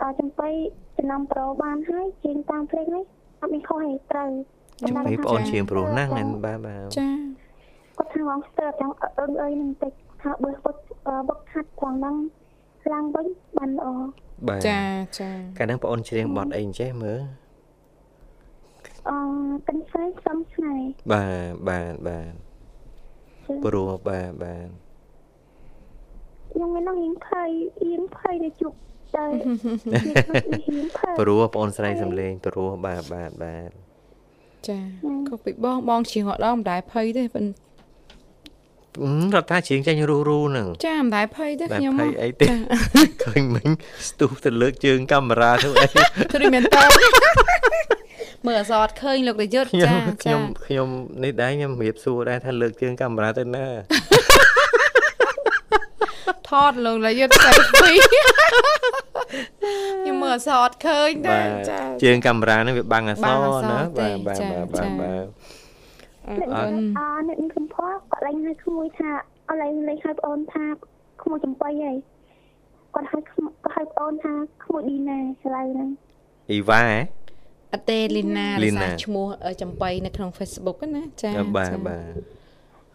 [0.00, 0.48] អចំបៃ
[0.96, 3.04] ចំណាំប្រូបានហើយជាងតាមភ្លេងនេះ
[3.40, 4.30] អត់មានខុសទេត្រូវ
[4.80, 7.08] ចំបៃបងអូនជាងប្រុសណាស់ហ្នឹងបាទបាទចា
[7.96, 10.80] គាត់ថាងស្ទើរចង់អឺអើយនឹងតិចថាបើគាត់
[11.28, 12.16] បុកខាត់ត្រង់ហ្នឹង
[12.92, 13.26] ឡើងវិញ
[13.58, 13.88] បានល្អ
[14.48, 14.80] បាទចា
[15.20, 17.20] ចាកាលហ្នឹងបងអូនច្រៀងបទអីចេះមើល
[19.08, 19.16] អឺ
[19.68, 20.74] កញ្ឆែសំឆ្នៃ
[21.12, 22.32] បាទបាទបាទ
[23.64, 24.68] ព្រោះបាទបាទ
[26.52, 27.50] ខ្ញុំមាននឹងរៀងភ័យ
[27.84, 28.76] រៀងភ័យទៅជប់
[29.16, 29.26] ទៅ
[31.18, 33.70] ព្រោះបងស្រីសំលេងព្រោះបាទបាទបាទ
[34.68, 34.78] ចា
[35.28, 37.70] ក៏ពីបងបងជាងអត់ដល់មិនដែរភ័យទេប៉ុន្តែ
[39.34, 42.46] រដ្ឋថាជ្រៀងចាញ់រੂរੂហ្នឹងចាមិនដែរភ័យទេខ្ញុំភ័យអីទេ
[43.24, 43.68] ឃើញមិញ
[44.08, 45.86] ស្ទុះទៅលើកជើងកាមេរ៉ាធ្វើអី
[46.34, 46.82] ទ្រីមែនតើ
[48.46, 50.88] មើលអសតឃើញលោករយុទ្ធចាខ្ញុំខ្ញុំ
[51.24, 53.66] នេះដែរខ្ញុំរៀបសួរដែរថាលើកជើងកាមេរ៉ាទៅណា
[56.48, 57.98] ថតលោករយុទ្ធ selfie
[60.02, 65.24] ខ្ញុំមើលអសតឃើញដែរចាជើងកាមេរ៉ាហ្នឹងវាបាំងអសណាបាទបាទបាទបាទ
[66.26, 66.34] អឺ
[67.28, 69.10] អ្នកនេះខ្ញុំផោះគាត់ឡើងឲ្យក្មួយថា
[69.48, 70.64] អត់ឡើងលេខឲ្យប្អូនថា
[71.22, 71.96] ក្មួយចំបៃហើយ
[72.94, 74.32] គាត់ឲ្យគាត់ឲ្យប្អូនថា
[74.64, 75.88] ក្មួយឌីណាឆ្លៅហ្នឹង
[76.50, 76.98] អ៊ីវ៉ាហ៎
[77.74, 79.26] អតេលីណារសាឈ្មោះ
[79.62, 82.12] ចំបៃនៅក្នុង Facebook ណាចាបាទបាទ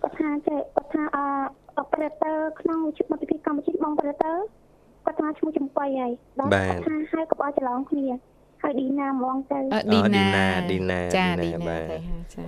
[0.02, 1.18] គាត់ថាចេះគាត់ថាអ
[1.84, 4.36] operator ក្នុងវិទ្យុមិត្តភាពកម្ពុជាបង operator
[5.06, 8.06] គាត់ថាឈ្មោះចំបៃហើយដល់គាត់ថាហើយកុំឲ្យច្រឡំគ្នា
[8.62, 9.60] ហើយឌីណាហ្មងទៅ
[9.94, 10.26] ឌីណា
[10.72, 12.42] ឌីណាចាឌីណាទៅហាចា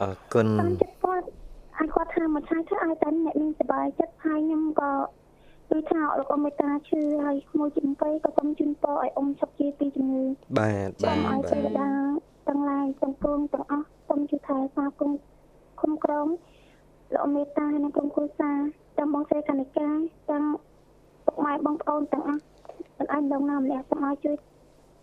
[0.00, 1.26] អរគុណតាមចិត្តគាត់
[1.78, 4.90] ហើយគាត់ថាមួយឆាយថាឲ្យតែអ្នកមានសុបាយចិត្តហើយខ្ញុំក៏
[5.72, 10.24] ដូចថាលោកអ៊ំមេតាឈឺហើយក្មួយជំពេក៏សូមជូនពរឲ្យអ៊ំឈប់ជាពីជំងឺ
[10.58, 11.88] បាទបាទឲ្យទេវតា
[12.48, 15.10] ទាំងឡាយទាំងពួងទាំងអស់សូមជួយថែសាគុំ
[15.80, 16.28] គុំក្រម
[17.12, 18.58] លោកអ៊ំមេតានិងក្រុមគ្រួសារ
[18.98, 19.88] ទាំងបងស្រីកនិកា
[20.30, 20.44] ទាំង
[21.24, 22.42] ពុកម៉ែបងប្អូនទាំងអស់
[22.98, 24.36] មិនអាចដងណាម្នាក់សូមឲ្យជួយ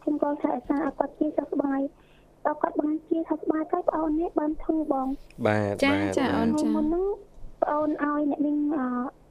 [0.01, 1.81] ខ្ញុំក៏ថែសារឲ្យគាត់ជាសុខស្បាយ
[2.45, 5.07] ដល់គាត់បានជាថាស្បាយទៅប្អូននេះបានធូរបង
[5.47, 7.05] បាទចាចាអូនចាមុនហ្នឹង
[7.63, 8.57] ប្អូនឲ្យអ្នកនាង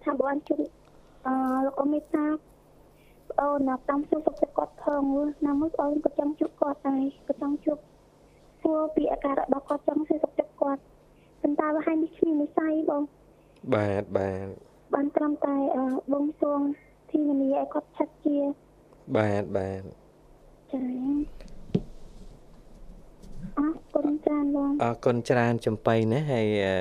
[0.04, 0.62] ថាបានជួយ
[1.26, 1.34] អឺ
[1.66, 2.24] លោកអមេតា
[3.30, 5.02] ប្អូនណាតាមសួរសុខចិត្តគាត់ផង
[5.46, 7.78] ណាមួយប្អូនក៏ចង់ជួបគាត់ដែរក៏ចង់ជួប
[8.62, 10.80] សួរពីអាការៈរបស់គាត់ចង់សួរសុខចិត្តគាត់
[11.42, 13.02] ប៉ុន្តែវាហើយនេះគ្មាននិស័យបង
[13.74, 14.46] បាទបាទ
[14.94, 15.56] បានត្រឹមតែ
[16.12, 16.60] បងសួង
[17.10, 18.36] ធីមនីឲ្យគាត់ឆាត់ជា
[19.16, 19.82] បាទបាទ
[20.72, 20.82] ចា
[23.58, 26.76] អរគុណច្រើនបងអរគុណច្រើនចំបៃណាហើយអឺ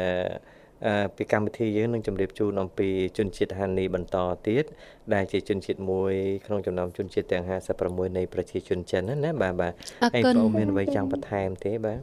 [1.15, 4.17] ពីកម្មវិធីយើងនឹងជម្រាបជូនអំពីជនជាតិហានីបន្ត
[4.47, 4.65] ទៀត
[5.13, 6.13] ដែលជាជនជាតិមួយ
[6.45, 7.43] ក្នុងចំណោមជនជាតិទាំង
[7.81, 9.73] 56នៃប្រជាជនចិនណាបាទបាទ
[10.13, 11.99] ហើយបងមានអ្វីចង់បន្ថែមទេបាទ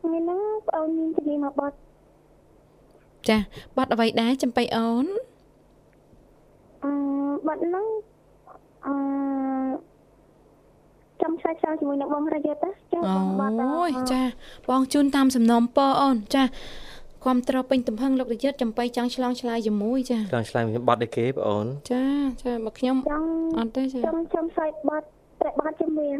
[0.00, 1.76] ថ្ងៃហ្នឹងបងមានជំនាញមកបត់
[3.28, 3.38] ចា
[3.76, 5.06] បត់អ្វីដែរចំបៃអូន
[6.84, 6.92] អឺ
[7.46, 7.86] បត់ហ្នឹង
[8.86, 8.94] អឺ
[11.22, 14.22] ចាំឆ្លើយឆ្លើយជាមួយនឹងបងរយុទ្ធចាបងអូយចា
[14.68, 16.42] បងជូនតាមសំណុំពរអូនចា
[17.24, 22.04] គ្រប់ត្រពេញទំហឹងលោករយុទ្ធចំបៃចង់ឆ្លងឆ្លើយជាមួយចាឆ្លងឆ្លើយបត់អីគេបងអូនចា
[22.42, 22.96] ចាមកខ្ញុំ
[23.58, 25.06] អត់ទេចាចាំចាំឆ្លើយបត់
[25.42, 26.18] តែបត់ជំនាញ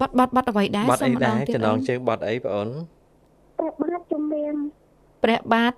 [0.00, 2.68] បត់បត់បត់អ្វីដែរបត់អីដែរចំណងជើងបត់អីបងអូន
[3.58, 4.54] ព្រះបាទជំនាញ
[5.24, 5.72] ព្រះបាទ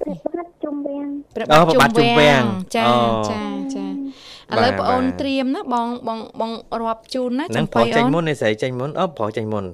[0.00, 2.42] ព្រះបាទជំវាំងព្រះបាទជំវាំង
[2.76, 2.84] ចា
[3.30, 3.42] ចា
[3.74, 9.64] ចាឥឡូវបងអូនត្រៀមណាបងបងបងរាប់ជូនណាចំបៃអូននឹងប្រុសចេញមុននេះស្រីចេញមុនអូប្រុសចេញមុន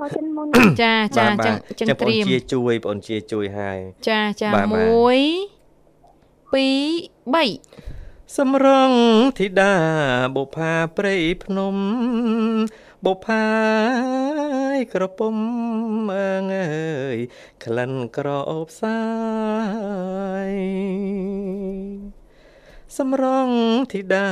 [0.00, 0.48] ប្រុសចេញមុន
[0.82, 4.56] ចាចាចឹងចឹងត្រៀមជាជួយបងអូនជាជួយហើយចាចា1 2
[7.34, 8.92] 3សំរង
[9.38, 9.72] ធីតា
[10.36, 11.76] បុផាព្រៃភ្នំ
[13.04, 13.46] បុផា
[14.74, 15.34] យក្រពុំ
[16.16, 17.16] អើងអើយ
[17.64, 19.00] ក្លិនក្រអូបសា
[20.50, 20.52] យ
[22.98, 23.48] សំរង
[23.92, 24.26] ធីតា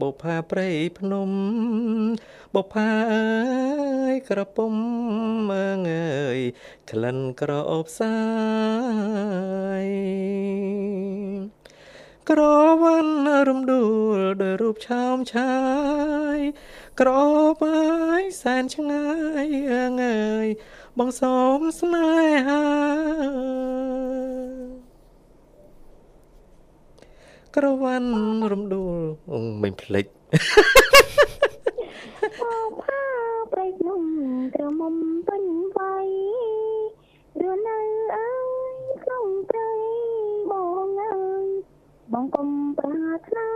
[0.00, 1.30] បុផាព្រៃភ្នំ
[2.54, 3.26] បុផាអើ
[4.12, 4.74] យក្រពុំ
[5.52, 6.38] អើងអើយ
[6.90, 8.16] ក្លិនក្រអូបសា
[9.82, 9.86] យ
[12.30, 12.40] ក្រ
[12.82, 13.14] វ៉ាន់
[13.48, 13.86] រំដួ
[14.16, 15.54] លដោយរូបឆោមឆា
[16.36, 16.38] យ
[17.00, 17.10] ក្រ
[17.62, 17.82] បា
[18.20, 19.06] យសែនឆ្ងា
[19.44, 20.46] យអើងអើយ
[20.98, 22.10] បងសូមស្នេ
[22.48, 22.64] ហា
[27.56, 28.10] ក្រវ៉ាន់
[28.52, 29.00] រំដួល
[29.62, 30.06] មិនភ្លេច
[32.44, 33.02] អូផា
[33.52, 34.04] ប្រៃនំ
[34.54, 34.94] ក្រមុំ
[35.28, 35.44] ពេញ
[35.76, 36.08] វាយ
[37.40, 37.78] រឿនៅ
[38.16, 38.30] អើ
[38.74, 39.70] យក្នុងព្រៃ
[40.50, 40.52] ប
[40.86, 41.46] ងអើយ
[42.12, 43.54] បងកុំប្រាថ្នា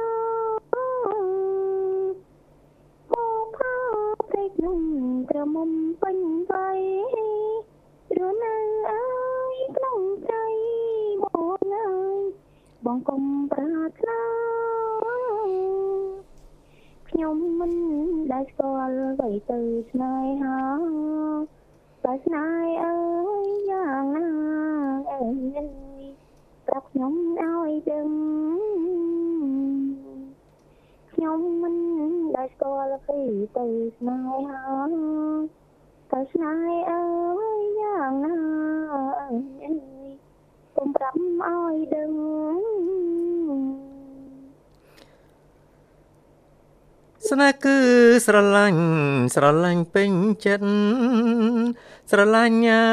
[4.64, 4.82] នំ
[5.30, 5.70] ក្រមុំ
[6.02, 6.18] ពេញ
[6.50, 6.80] វ័យ
[8.16, 8.56] រនៅ
[8.90, 9.04] អើ
[9.54, 10.32] យក្នុងใจ
[11.22, 12.18] បងអើយ
[12.84, 14.57] បងកុំប្រាថ្នា
[17.10, 17.72] ខ្ញុំមិន
[18.32, 19.58] ដែលស្គាល់អ្វីទៅ
[19.90, 20.58] ស្នេហា
[22.04, 22.96] តែស្នេហ៍អើ
[23.44, 24.28] យយ៉ាងណា
[25.12, 25.66] អើយ
[26.66, 28.08] ប្រាប់ខ្ញុំឲ្យដឹង
[31.12, 31.76] ខ្ញុំមិន
[32.36, 33.20] ដែលស្គាល់ពី
[33.58, 33.66] ទៅ
[33.98, 34.18] ស្នេ
[34.50, 34.62] ហា
[36.12, 37.02] ទៅស្នេហ៍អើ
[37.58, 38.36] យយ៉ាងណា
[39.20, 39.28] អើ
[39.62, 39.74] យ
[40.76, 42.97] កុំប្រាប់ឲ្យដឹង
[47.28, 47.78] ស្នេហ៍គឺ
[48.26, 48.82] ស្រឡាញ់
[49.34, 50.12] ស្រឡាញ់ពេញ
[50.44, 50.68] ចិត្ត
[52.10, 52.86] ស្រឡាញ់ញ៉ា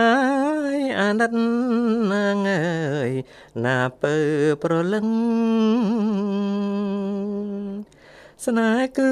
[0.76, 1.32] យអាណិត
[2.12, 2.64] ណាងើ
[3.08, 3.10] យ
[3.66, 4.16] ណាពើ
[4.64, 5.08] ប្រលឹង
[8.46, 9.12] ស្នេហ៍គឺ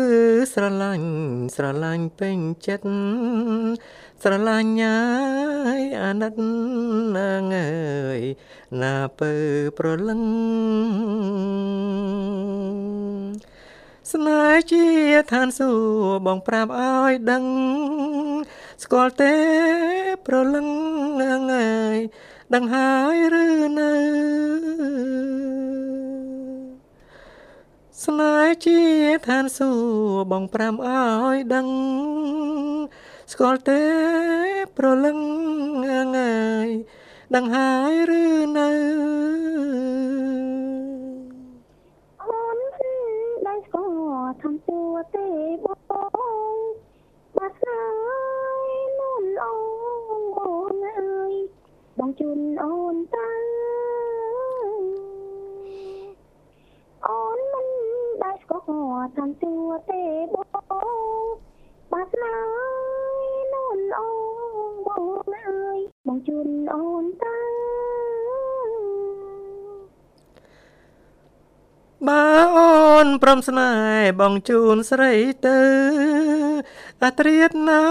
[0.54, 1.10] ស្រឡាញ់
[1.56, 2.88] ស្រឡាញ់ពេញចិត្ត
[4.24, 5.02] ស្រឡាញ់ញ៉ា
[5.78, 6.34] យអាណិត
[7.18, 7.70] ណាងើ
[8.18, 8.20] យ
[8.82, 9.34] ណាពើ
[9.78, 10.22] ប្រលឹង
[14.14, 14.86] ស្នេហ៍ជា
[15.34, 17.44] ឋានសួគ៌បងប្រាប់ឲ្យដឹង
[18.84, 19.36] ស្គាល់ទេ
[20.28, 20.68] ប្រលឹង
[21.52, 21.98] ងើយ
[22.54, 23.46] ដឹងហើយឬ
[23.80, 23.94] នៅ
[28.04, 28.82] ស្នេហ៍ជា
[29.28, 31.68] ឋានសួគ៌បងប្រាំឲ្យដឹង
[33.32, 33.84] ស្គាល់ទេ
[34.78, 35.18] ប្រលឹង
[36.18, 36.70] ងើយ
[37.36, 38.24] ដឹងហើយឬ
[38.58, 38.70] នៅ
[42.22, 42.58] អូន
[43.46, 45.28] ដែលស្គាល់ឋានសួគ៌ទេ
[45.64, 46.58] បង
[47.38, 47.84] បាត់ហើ
[48.66, 48.70] យ
[49.00, 49.54] នួនអូ
[50.20, 50.40] នប
[50.72, 51.34] ងអើយ
[51.98, 53.30] បងជូនអូនទៅ
[57.08, 57.68] អូនមិន
[58.22, 59.56] ដែលស្គាល់តាមទួ
[59.92, 60.48] ទេបង
[61.92, 62.42] បាត់ឡើ
[63.18, 64.10] យនូនអូ
[64.70, 65.04] នបង
[65.36, 67.73] អើយបងជូនអូនទៅ
[72.08, 72.26] បើ
[72.58, 75.14] អូនព្រមស្នេហ៍បងជូនស្រី
[75.46, 75.60] ទៅ
[77.04, 77.86] អាត្រៀតណា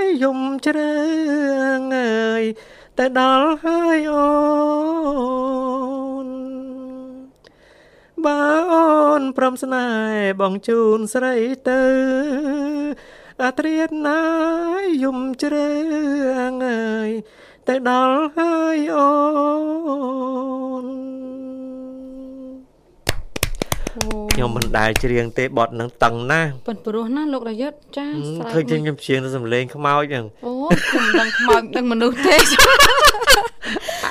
[0.00, 0.92] យយំជ្រៅ
[1.94, 2.42] ងើយ
[2.98, 4.30] ទៅដល់ហើយអូ
[6.26, 6.28] ន
[8.24, 8.42] បើ
[8.72, 11.36] អូនព្រមស្នេហ៍បងជូនស្រី
[11.68, 11.82] ទៅ
[13.42, 14.24] អាត្រៀតណា
[14.82, 15.70] យយំជ្រៅ
[16.64, 17.10] ងើយ
[17.68, 19.10] ទៅដល់ហើយអូ
[20.84, 21.29] ន
[24.34, 30.52] ខ្ញុំមិនដែលច្រៀងទេបត់នឹងតឹងណាស់ប៉ុនព្រោះណាលោករយុទ្ធចាស្រែកឃើញខ្ញុំច្រៀងទៅសំឡេងខ្មោចហ្នឹងអូ
[30.86, 32.36] ខ្ញុំមិនដឹងខ្មោចដឹងមនុស្សទេ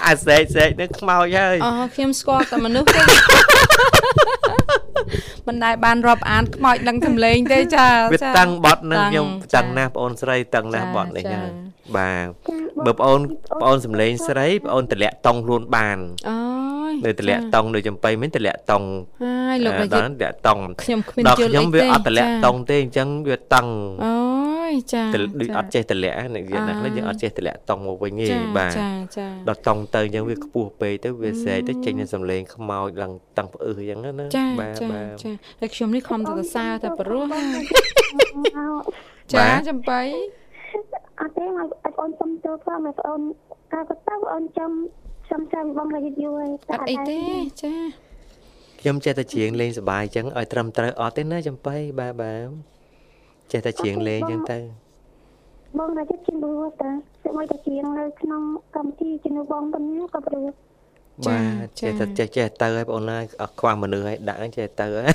[0.08, 3.02] អាស្រែកស្រែកនឹងខ្មោចហើយអូខ្ញុំស្គាល់តែមនុស្សទេ
[5.48, 11.50] មិនដែលបានរាប់អានខ្មោចដឹងសំឡេងទេចាវាតឹងបត់នឹងខ្ញុំតឹងណាស់បងអូនស្រីតឹងណាស់បត់នេះហើយ
[11.98, 12.28] បាទ
[12.86, 13.22] បើបងអូន
[13.60, 15.98] បងអូនសំឡេងស្រីបងអូនតម្លាក់តង់ខ្លួនបាន
[16.30, 16.36] អូ
[17.06, 18.88] នៅតម្លាក់តង់នៅចំបៃមិនតម្លាក់តង់
[19.24, 23.72] ហើយលោករាជតម្លាក់តង់ខ្ញុំគ្មានយល់អីទេខ្ញុំវាអត់តម្លាក់តង់ទេអញ្ចឹងវាតង់
[24.06, 24.14] អូ
[24.72, 25.02] យចា
[25.40, 34.26] ដូចអត់ចេះតម្លាក់និយាយណាស់យើងអត់ចេះតម្លាក់តង់មកវិញទេបាទចាចាដល់តង់ទៅអញ្ចឹងវាខ្ពស់ពេកទៅវាស្រែកទៅចេញនូវសំឡេងខ្មោចឡើងតាំងផ្អឺអញ្ចឹងណា
[34.60, 34.89] បាទបាទ
[35.24, 37.26] ចាតែខ្ញុំនេះខំទៅសរសើរតែព្រោះ
[39.34, 40.02] ចាចំបៃ
[41.22, 41.68] អត់ទេមក
[42.02, 43.22] អូនសុំចូលផងមកអូន
[43.74, 44.72] កាលក៏ទៅអូនចាំ
[45.26, 47.20] ខ្ញុំចាំបងរយយូរហើយអត់អីទេ
[47.64, 47.74] ចា
[48.82, 52.48] ខ្ញុំចេះតែច្រៀងលេងសប្បាយអញ្ចឹងឲ្យត្រឹមត្រូវអត់ទេណាចំបៃបាទបាទ
[53.52, 54.60] ចេះតែច្រៀងលេងអញ្ចឹងទៅ
[55.78, 56.90] បងរយជាព្រោះតា
[57.24, 58.42] ស្មួយតែច្រៀងនៅក្នុង
[58.76, 60.46] កម្មវិធីជំនួសបងប៉ុណ្ណាក៏ព្រោះ
[61.28, 65.08] បាទចេះតែចេះចេះទៅហើយបងអូនហើយអត់ខ្វះមនុស្សហើយដាក់ចេះទៅហើយ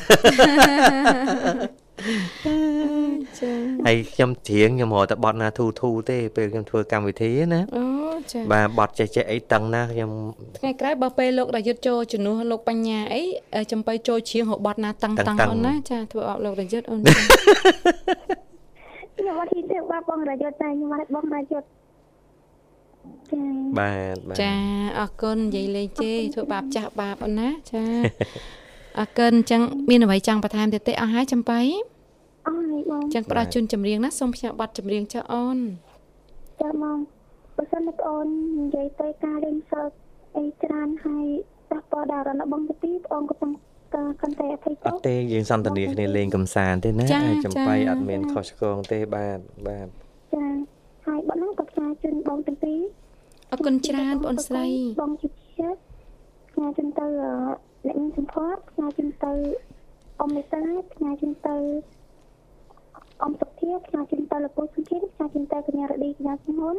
[3.41, 3.53] ចា
[3.87, 7.85] ហើយខ្ញុំច្រៀងខ្ញុំរកតែបត់ណាធូធូទេពេលខ្ញុំធ្វើកម្មវិធីណាអូ
[8.33, 10.11] ចាបាទបត់ចេះចេះអីតឹងណាខ្ញុំ
[10.59, 13.23] ថ្ងៃក្រោយបើពេលលោករាយុទ្ធចូលជំនួសលោកបញ្ញាអី
[13.73, 21.84] ចំបៃចូលច្រៀងរបត់ណាតឹងតឹងអូនណាចាធ្វើអបលោករាយុទ្ធអូនខ្ញុំអត់ហ៊ានទេបាទបងរាយុទ្ធតែខ្ញុំអត់បងរាយុទ្ធចា
[23.79, 24.55] បាទចា
[24.99, 27.85] អរគុណនិយាយលេងទេធ្វើបាបចាស់បាបអូនណាចា
[28.99, 31.61] អរគុណអញ្ចឹងមានអ្វីចង់បន្ថែមទៀតទេអស់ហើយចំបៃ
[32.47, 35.59] អស់ហើយបងអញ្ចឹងផ្ដល់ជូនចម្រៀងណាសូមផ្សាយប័ណ្ណចម្រៀងចុះអូន
[36.61, 36.99] ចាបង
[37.57, 38.27] បើសិនបងអូន
[38.61, 39.95] និយាយទៅការរៀនសូត្រ
[40.37, 41.27] អីច្រើនហើយ
[41.71, 43.53] ប៉ះពាល់ដល់អារម្មណ៍បងទៅទីបងក៏កំពុង
[44.41, 49.87] តែអភ័យទោសអត់ទេយើងសន្ទនាគ្នាលេងកំសាន្តទេណាហើយចំបៃអត់មានខុសឆ្គងទេបាទបាទ
[50.35, 50.47] ចា
[51.07, 52.79] ហើយបងនឹងក៏ផ្សាយជូនបងទាំងពីរ
[53.55, 54.67] អរគុណច្រើនបងស្រី
[55.03, 55.69] បងជាជា
[56.51, 57.07] ផ្សាយជូនទៅ
[57.87, 59.33] អ្នកមានសម្ផស្សផ្សាយជូនទៅ
[60.21, 60.63] អ៊ំមេតា
[60.93, 61.57] ផ្សាយជូនទៅ
[63.23, 66.77] អ៊ំសុធាផ្សាយជូនទៅលោកពូសុធាផ្សាយជូនទៅកញ្ញារឌីកញ្ញាសំហ៊ុន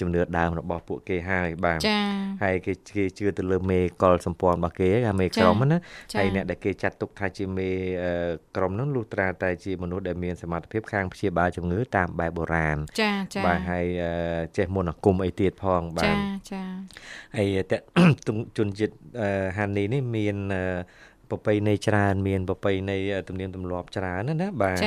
[0.00, 1.78] ជំនឿដើមរបស់ពួកគេហើយបាទ
[2.42, 5.78] ហើយគេគេជឿទៅលើមេកលសម្ព័ន្ធរបស់គេអាមេក្រុមណា
[6.18, 7.68] ហើយអ្នកដែលគេចាត់ទុកថាជាមេ
[8.56, 13.86] ក្រុមនោះលុះត្រាតែជាមនុស្សដែលមានសមត្ថភាពខាងព្យាបាលជំងឺតាមបែបបុរាណចាចាបាទហើយ
[14.58, 16.18] ចេះមន្តអាគមអីទៀតផងបាទចា
[16.52, 16.62] ចា
[17.36, 17.72] ហើយត
[18.58, 18.94] ជនជាតិ
[19.56, 20.36] ហានីនេះមាន
[21.30, 22.98] ប្រពៃណីច្រើនមានប្រពៃណី
[23.28, 24.78] ទំនៀមទម្លាប់ច្រើនណាបាទ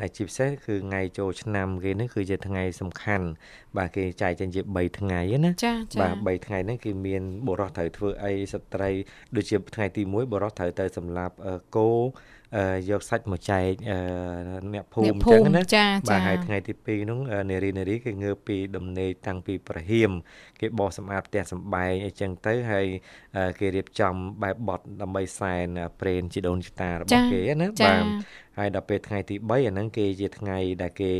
[0.00, 3.26] ហើយជាពិសេសគឺថ្ងៃចូលឆ្នាំគេនេះគឺជាថ្ងៃសំខាន់
[3.76, 5.50] បាទគេចែកចេញជា3ថ្ងៃណា
[6.26, 8.90] បាទ3ថ្ងៃហ្នឹងគេមានបុរសត្រូវធ្វើអីស្ត្រី
[9.36, 11.34] ដូចជាថ្ងៃទី1បុរសត្រូវទៅសម្លាប់
[11.76, 11.90] គោ
[12.90, 13.70] យកសាច់មកចែក
[14.74, 15.62] អ្នកភូមិអញ្ចឹងណា
[16.10, 17.18] បាទហើយថ្ងៃទី2នោះ
[17.50, 20.10] នារីនារីគេងើបពីដំណេកតាំងពីប្រហៀម
[20.60, 22.86] គេបោះសម្អាតផ្ទះសម្បែងអីចឹងទៅហើយ
[23.60, 25.66] គេរៀបចំបែបបត់ដើម្បីសែន
[26.00, 28.04] ព្រេនជីដូនជីតារបស់គេណាបាទ
[28.58, 31.12] ហើយដល់ពេលថ្ងៃទី3អាហ្នឹងគេជាថ្ងៃដែលគេ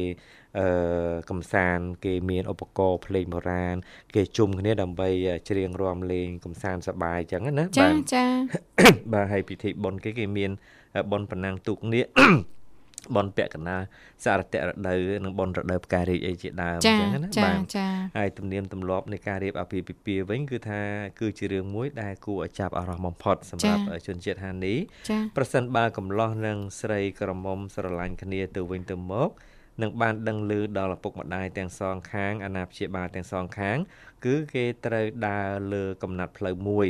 [0.59, 3.76] អឺកំសាន្តគេមានឧបករណ៍ភ្លេងបុរាណ
[4.14, 5.09] គេជុំគ្នាដើម្បី
[5.49, 8.26] ច្រៀងរាំលេងកំសាន្តសប្បាយអញ្ចឹងណាបាទចាចា
[9.12, 10.51] បាទហើយពិធីបុណ្យគេគេមាន
[11.11, 12.05] បុណ្យប្រណាំងទូកនេះ
[13.16, 13.76] បនពកណា
[14.24, 17.88] សារតរដូវនិងបនរដូវផ្ការីកអីជាដើមអញ្ចឹងណាបាទចា
[18.18, 20.80] ហើយទំនៀមទម្លាប់នៃការរៀបអាពាហ៍ពិពាហ៍វិញគឺថា
[21.20, 24.74] គឺជារឿងមួយដែលគួរឲ្យចាប់អារម្មណ៍បំផុតសម្រាប់ជនជាតិហានី
[25.36, 29.30] ប្រសិនបើកំឡោះនឹងស្រីក្រមុំស្រឡាញ់គ្នាទៅវិញទៅមក
[29.82, 33.76] នឹងបានដឹងឮដល់ឪពុកម្ដាយទាំងសងខាងអាណាព្យាបាលទាំងសងខាង
[34.24, 36.88] គឺគេត្រូវដើរលើកំណាត់ផ្លូវមួយ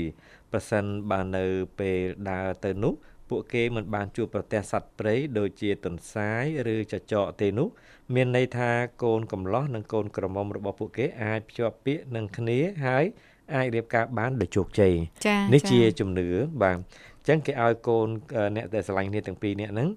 [0.52, 1.44] ប្រសិនបើនៅ
[1.80, 2.00] ពេល
[2.30, 2.94] ដើរទៅនោះ
[3.32, 7.68] ពួកគេមិនបានជួបប្រទះសត្វព្រៃដូចជាទន្សាយឬចចកទេនោះ
[8.14, 8.70] មានន័យថា
[9.02, 13.04] កូនកំឡោះនិងកូនក្រមុំរបស់ពួកគេអាចភ្ជាប់ពាក្យនឹងគ្នាហើយ
[13.54, 14.94] អាចរៀបការបានដោយជោគជ័យ
[15.54, 16.28] នេះជាជំនឿ
[16.62, 18.06] បាទអញ្ចឹងគេឲ្យកូន
[18.56, 19.88] អ្នកដែលស្រឡាញ់គ្នាទាំងពីរនាក់ហ្នឹង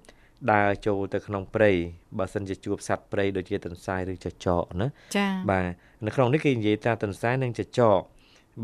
[0.52, 1.70] ដើរចូលទៅក្នុងព្រៃ
[2.18, 5.66] បើសិនជាជួបសត្វព្រៃដូចជាទន្សាយឬចចកណាចា៎បាទ
[6.06, 8.00] នៅក្នុងនេះគេនិយាយថាទន្សាយនិងចចក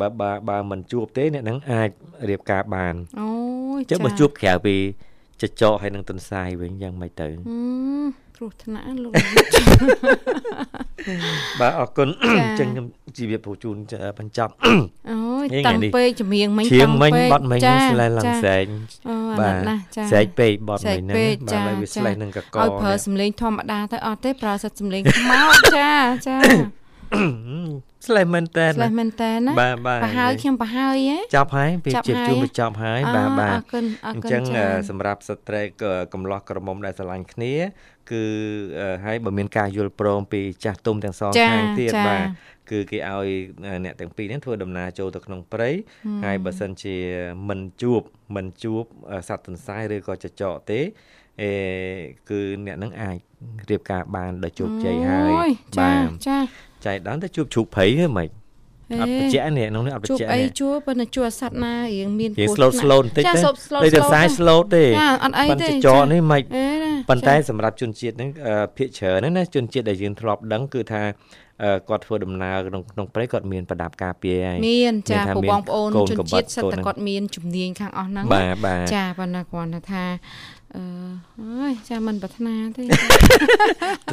[0.01, 1.90] បើបើបើមិនជួបទេអ្នកនឹងអាច
[2.30, 3.28] រៀបការបានអូ
[3.78, 4.76] យចាបើជួបក្រៅពី
[5.43, 7.28] ចចកហើយនឹងទន្សាយវិញយ៉ាងម៉េចទៅ
[8.36, 9.12] គ្រោះថ្នាក់លោក
[11.61, 12.86] បាទអរគុណអញ្ចឹងខ្ញុំ
[13.16, 13.76] ជីវិតពូជូន
[14.18, 14.53] បញ្ចប់
[15.11, 18.66] អូយតាំងពេកចម្រៀងមិញតាំងពេកបត់មិញស្លែឡើងសែង
[19.40, 19.57] បាទ
[20.12, 21.16] សែងពេកបត់មិញហ្នឹង
[21.47, 25.93] បាទហើយវាស្លែងនឹងកកឲ្យប្រើសំឡេងធម្មតាទៅអត់ទេប្រើសិតសំឡេងខ្មោចចា
[26.28, 26.36] ចា
[28.07, 34.43] ស្លេះមែនតើស្លេះមែនតើណាបាទបាទប្រហើយខ្ញុំប្រហើយហ៎ចប់ហើយពេលជិបជួបបញ្ចប់ហើយបាទបាទអរគុណអរគុណអញ្ចឹង
[34.91, 35.63] សម្រាប់ស្ត្រី
[36.15, 37.55] កំឡោះក្រមុំដែលស្រឡាញ់គ្នា
[38.11, 38.25] គឺ
[39.05, 42.23] ហើយបើមានការយល់ព្រមពីចាស់ទុំទាំងសងខាងទៀតបាទ
[42.71, 43.29] គឺគេឲ្យ
[43.85, 45.71] អ្នកទាំងពីរនេះធ្វើដំណើរចូលទៅក្នុងព្រៃ
[46.25, 46.97] ហើយបើសិនជា
[47.49, 48.01] មិនជួប
[48.37, 48.83] មិនជួប
[49.29, 50.81] សត្វទន្សាយឬក៏ចចកទេ
[51.43, 51.53] អេ
[52.31, 53.17] គឺអ្នកនឹងអាច
[53.71, 55.33] រៀបការបានដោយជោគជ័យហើយ
[55.81, 56.39] បាទចា
[56.87, 58.28] ចៃដល់ទៅជួបជ្រូកព្រៃហ៎មិន
[59.01, 63.30] អត់បច្ចៈនេះក្នុងនេះអត់បច្ចៈនេះជួបអីជួបប៉ុន្តែជួបសត្វណារៀងមានពោះ slow slow បន្តិចទេ
[63.85, 64.85] តែតែសាយ slow ទេ
[65.24, 66.43] អត់អីទេចរនេះមិន
[67.09, 68.30] ប៉ុន្តែសម្រាប់ជនជាតិហ្នឹង
[68.76, 71.03] ភាកច្រើនណាជនជាតិដែលយើងធ្លាប់ដឹងគឺថា
[71.89, 78.24] គាត់ធ្វើដំណើរក្នុងក្នុងព្រៃគាត់មានប្រដាប់ការពារហើយមានចាពូបងប្អូនជនជាតិសិតតែគាត់មានជំនាញខាងអស់ហ្នឹង
[78.95, 80.05] ចាប៉ុន្តែគាត់ថា
[80.77, 80.85] អឺ
[81.41, 82.83] អើយចាមិនប្រាថ្នាទេ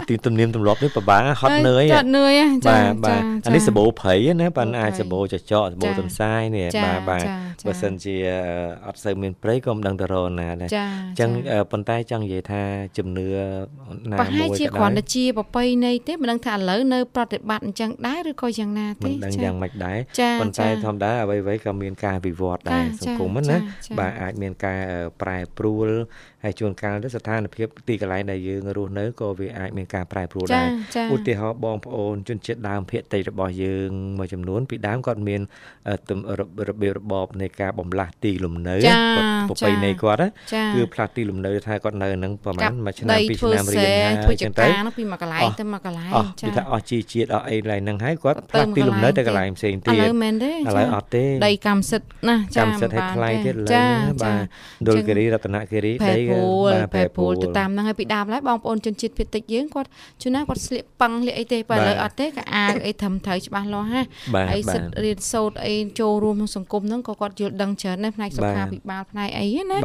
[0.09, 2.33] ទីទំនៀមទម្លាប់នេះពិបាកហត់នឿយហត់នឿយ
[2.67, 7.25] ចាបាទអានេះសបោព្រៃណាប៉ាន់អាចសបោចចកសបោទន្សាយនេះបាទបាទ
[7.67, 8.15] បើសិនជា
[8.87, 11.29] អត់សូវមានព្រៃក៏មិនដឹងទៅរកណាដែរអញ្ចឹង
[11.71, 12.61] ប៉ុន្តែចង់និយាយថា
[12.97, 13.27] ជំនឿ
[14.11, 19.97] ណាមួយក៏ដែរប្រហែលជាគ្រាន់តែជាប្របីនៃទេមិនដឹងថាឥឡូវនៅប្រតិបត្តិអញ្ចឹងដែរឬក៏យ៉ាងណាទេមិនដឹងយ៉ាងម៉េចដែរ
[20.41, 23.57] ប៉ុន្តែធម្មតាអ្វីៗក៏មានការវិវត្តដែរសង្គមណា
[23.99, 24.81] បាទអាចមានការ
[25.21, 25.89] ប្រែប្រួល
[26.43, 30.67] ហើយជួនកាលទៅស្ថានភាពទីកន្លែងដែលយើងរស់នៅក៏វាអាចមានការប្រែប្រួលដែរ
[31.15, 35.41] ឧទាហរណ៍បងប្អូនជនជាតិដើមភាគតិចរបស់យើងមួយចំនួនពីដើមគាត់មាន
[36.69, 38.75] របៀបរបបនៃការបំលាស់ទីលំនៅ
[39.49, 40.19] ប្រពៃណីគាត់
[40.75, 44.67] គឺផ្លាស់ទីលំនៅថាគាត់នៅនឹងប្រហែលមួយឆ្នាំពីរឆ្នាំរៀនហើយអញ្ចឹងទៅ
[44.97, 54.41] ពីមួយកន្លែងទៅមួយកន្លែងចា៎គឺថាអស់ជីជាតិអស់អីកន្លែងហ្នឹងហើយគាត់ផ្លាស់ទីលំនៅទៅកន្លែងផ្សេងទៀតឥឡូវមែនទេឥឡូវអត់ទេដីកម្មសិទ្ធណាចា៎កម្មសិទ្ធឲ្យថ្លៃទៀតឥឡូវហ្នឹងបាទ
[54.87, 59.89] ដុលគិរីរតនគិរីដីបាទប្រែប្រួលទៅតាមហ្នឹងហើយពីដើមឡើយបងប្អូនជនជាតិភាគតិចយើងគាត់
[60.21, 64.01] ជួនណាគាត់ស្លៀកប៉ឹងលាកអីទេបើឥឡូវអត់ទេក៏អាវអីត្រឹមត្រូវច្បាស់លាស់ហា
[64.51, 69.77] ហើយសិទ្ធរៀនសូត្រអីចូលរួមក្នុងសង្គមហ្នឹងក៏គាត់យល់ដឹងច្រើនដែរផ្នែកសុខាភិបាលផ្នែកអីណា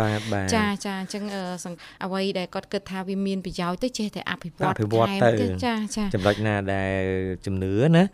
[0.55, 1.25] ចាចាអញ្ចឹង
[2.05, 7.03] អ្វីដែលគាត់គិតថាវាមានប្រយោជន៍ទៅចេះតែអភិវឌ្ឍអភិវឌ្ឍទៅចាចាចំណុចណាដែល
[7.47, 8.07] ជំនឿណាត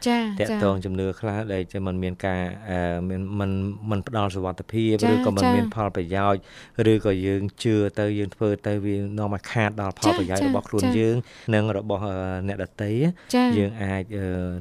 [0.48, 2.40] កតងជំនឿខ្លះដែលจะមិនមានការ
[3.08, 3.50] មានមិន
[3.90, 6.40] មិនផ្ដល់សុវត្ថិភាពឬក៏មិនមានផលប្រយោជន៍
[6.92, 11.16] ឬក៏យើងជឿទៅយើងធ្វើទៅវានាំឲ្យខាតដល់ផលប្រយោជន៍របស់ខ្លួនយើង
[11.54, 12.02] និងរបស់
[12.48, 12.90] អ្នកដទៃ
[13.58, 14.02] យើងអាច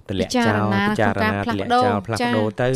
[0.10, 2.68] ទម្លាក់ចោលពិចារណាទម្លាក់ចោលផ្លាស់ប្ដូរទៅ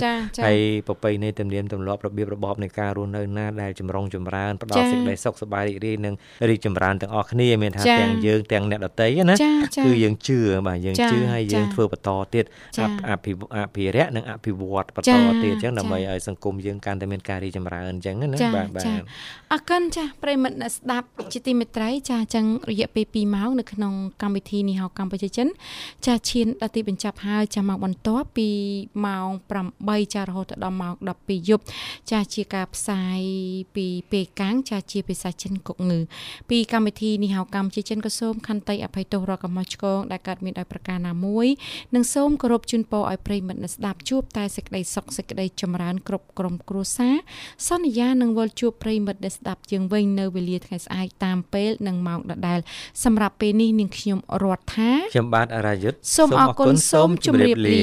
[0.46, 0.58] ហើយ
[0.88, 6.16] ប្រពៃណីទំនៀមទម្លាប់របៀបរបបនៃការរស់នៅណាដែលចម្រុងចម្រើនផ្ដល់សេចក្តីសុខសប្បាយរីករាយនិង
[6.50, 9.36] រីកចម្រើនទាំងអស់គ្នាមានថាទាំងយើងទាំងអ្នកដទៃណា
[9.86, 12.46] គឺយើងជឿបាទយើងជឿហើយយើងធ្វើបន្តទៀត
[13.10, 18.86] អភិអភិរក្សនិងអភិវឌ្ឍបន្តទៀតអញ្ចឹងដើម្បីឲ្យសង្គមយើងកាន់តែមានការរីកចម្រើនអញ្ចឹងណាបាទបាទ
[19.54, 25.48] អរគុណចាស់ប្រិមិត្តអ្នកស្ដាប់ជាទីមេត្រីចាអញ្ចឹងរយៈពេល2ម៉ោងនៅក្នុងកម្មវិធីនេះហៅកម្ពុជាចិន
[26.06, 28.50] ចាឈានដល់ទីបញ្ចប់ហើយចាមកបន្ទាប់ពី
[29.06, 29.30] ម៉ោង
[29.70, 31.64] 8ចារហូតដល់ម៉ោង12យប់
[32.12, 33.20] ចាជាការផ្សាយ
[33.76, 36.00] ពីពេលកាំងចាជាភាសាចិនកុកងឺ
[36.50, 41.48] ពីកម្មវិធីនេះហៅកម្ពុជាចិនក៏សូមខន្តីអភ័យទោសរកកំហុសឆ្គងដែលកើតមានដោយប្រការណាមួយ
[41.96, 47.16] និងសូមគោរពជូនពរឲ្យប្រិយមិត្តអ្នកស្ដាប់ជួបតែសេចក្តីសុខសេចក្តីចម្រើនគ្រប់ក្រុមគ្រួសារ
[47.70, 52.60] សន្យានឹងវិលជួបប្រិយមិត្តអ្នកស្ដាប់ជាងវិញនៅវេលាថ្ងៃស្អែកតាមពេលនិងម៉ោងដដែល
[53.04, 57.82] សម្រាប់ពេលនេះនាងខ្ញុំរដ្ឋាខ្ញុំបាទអរាយុទ្ធសូមអរគុណសូមជម្រាបលា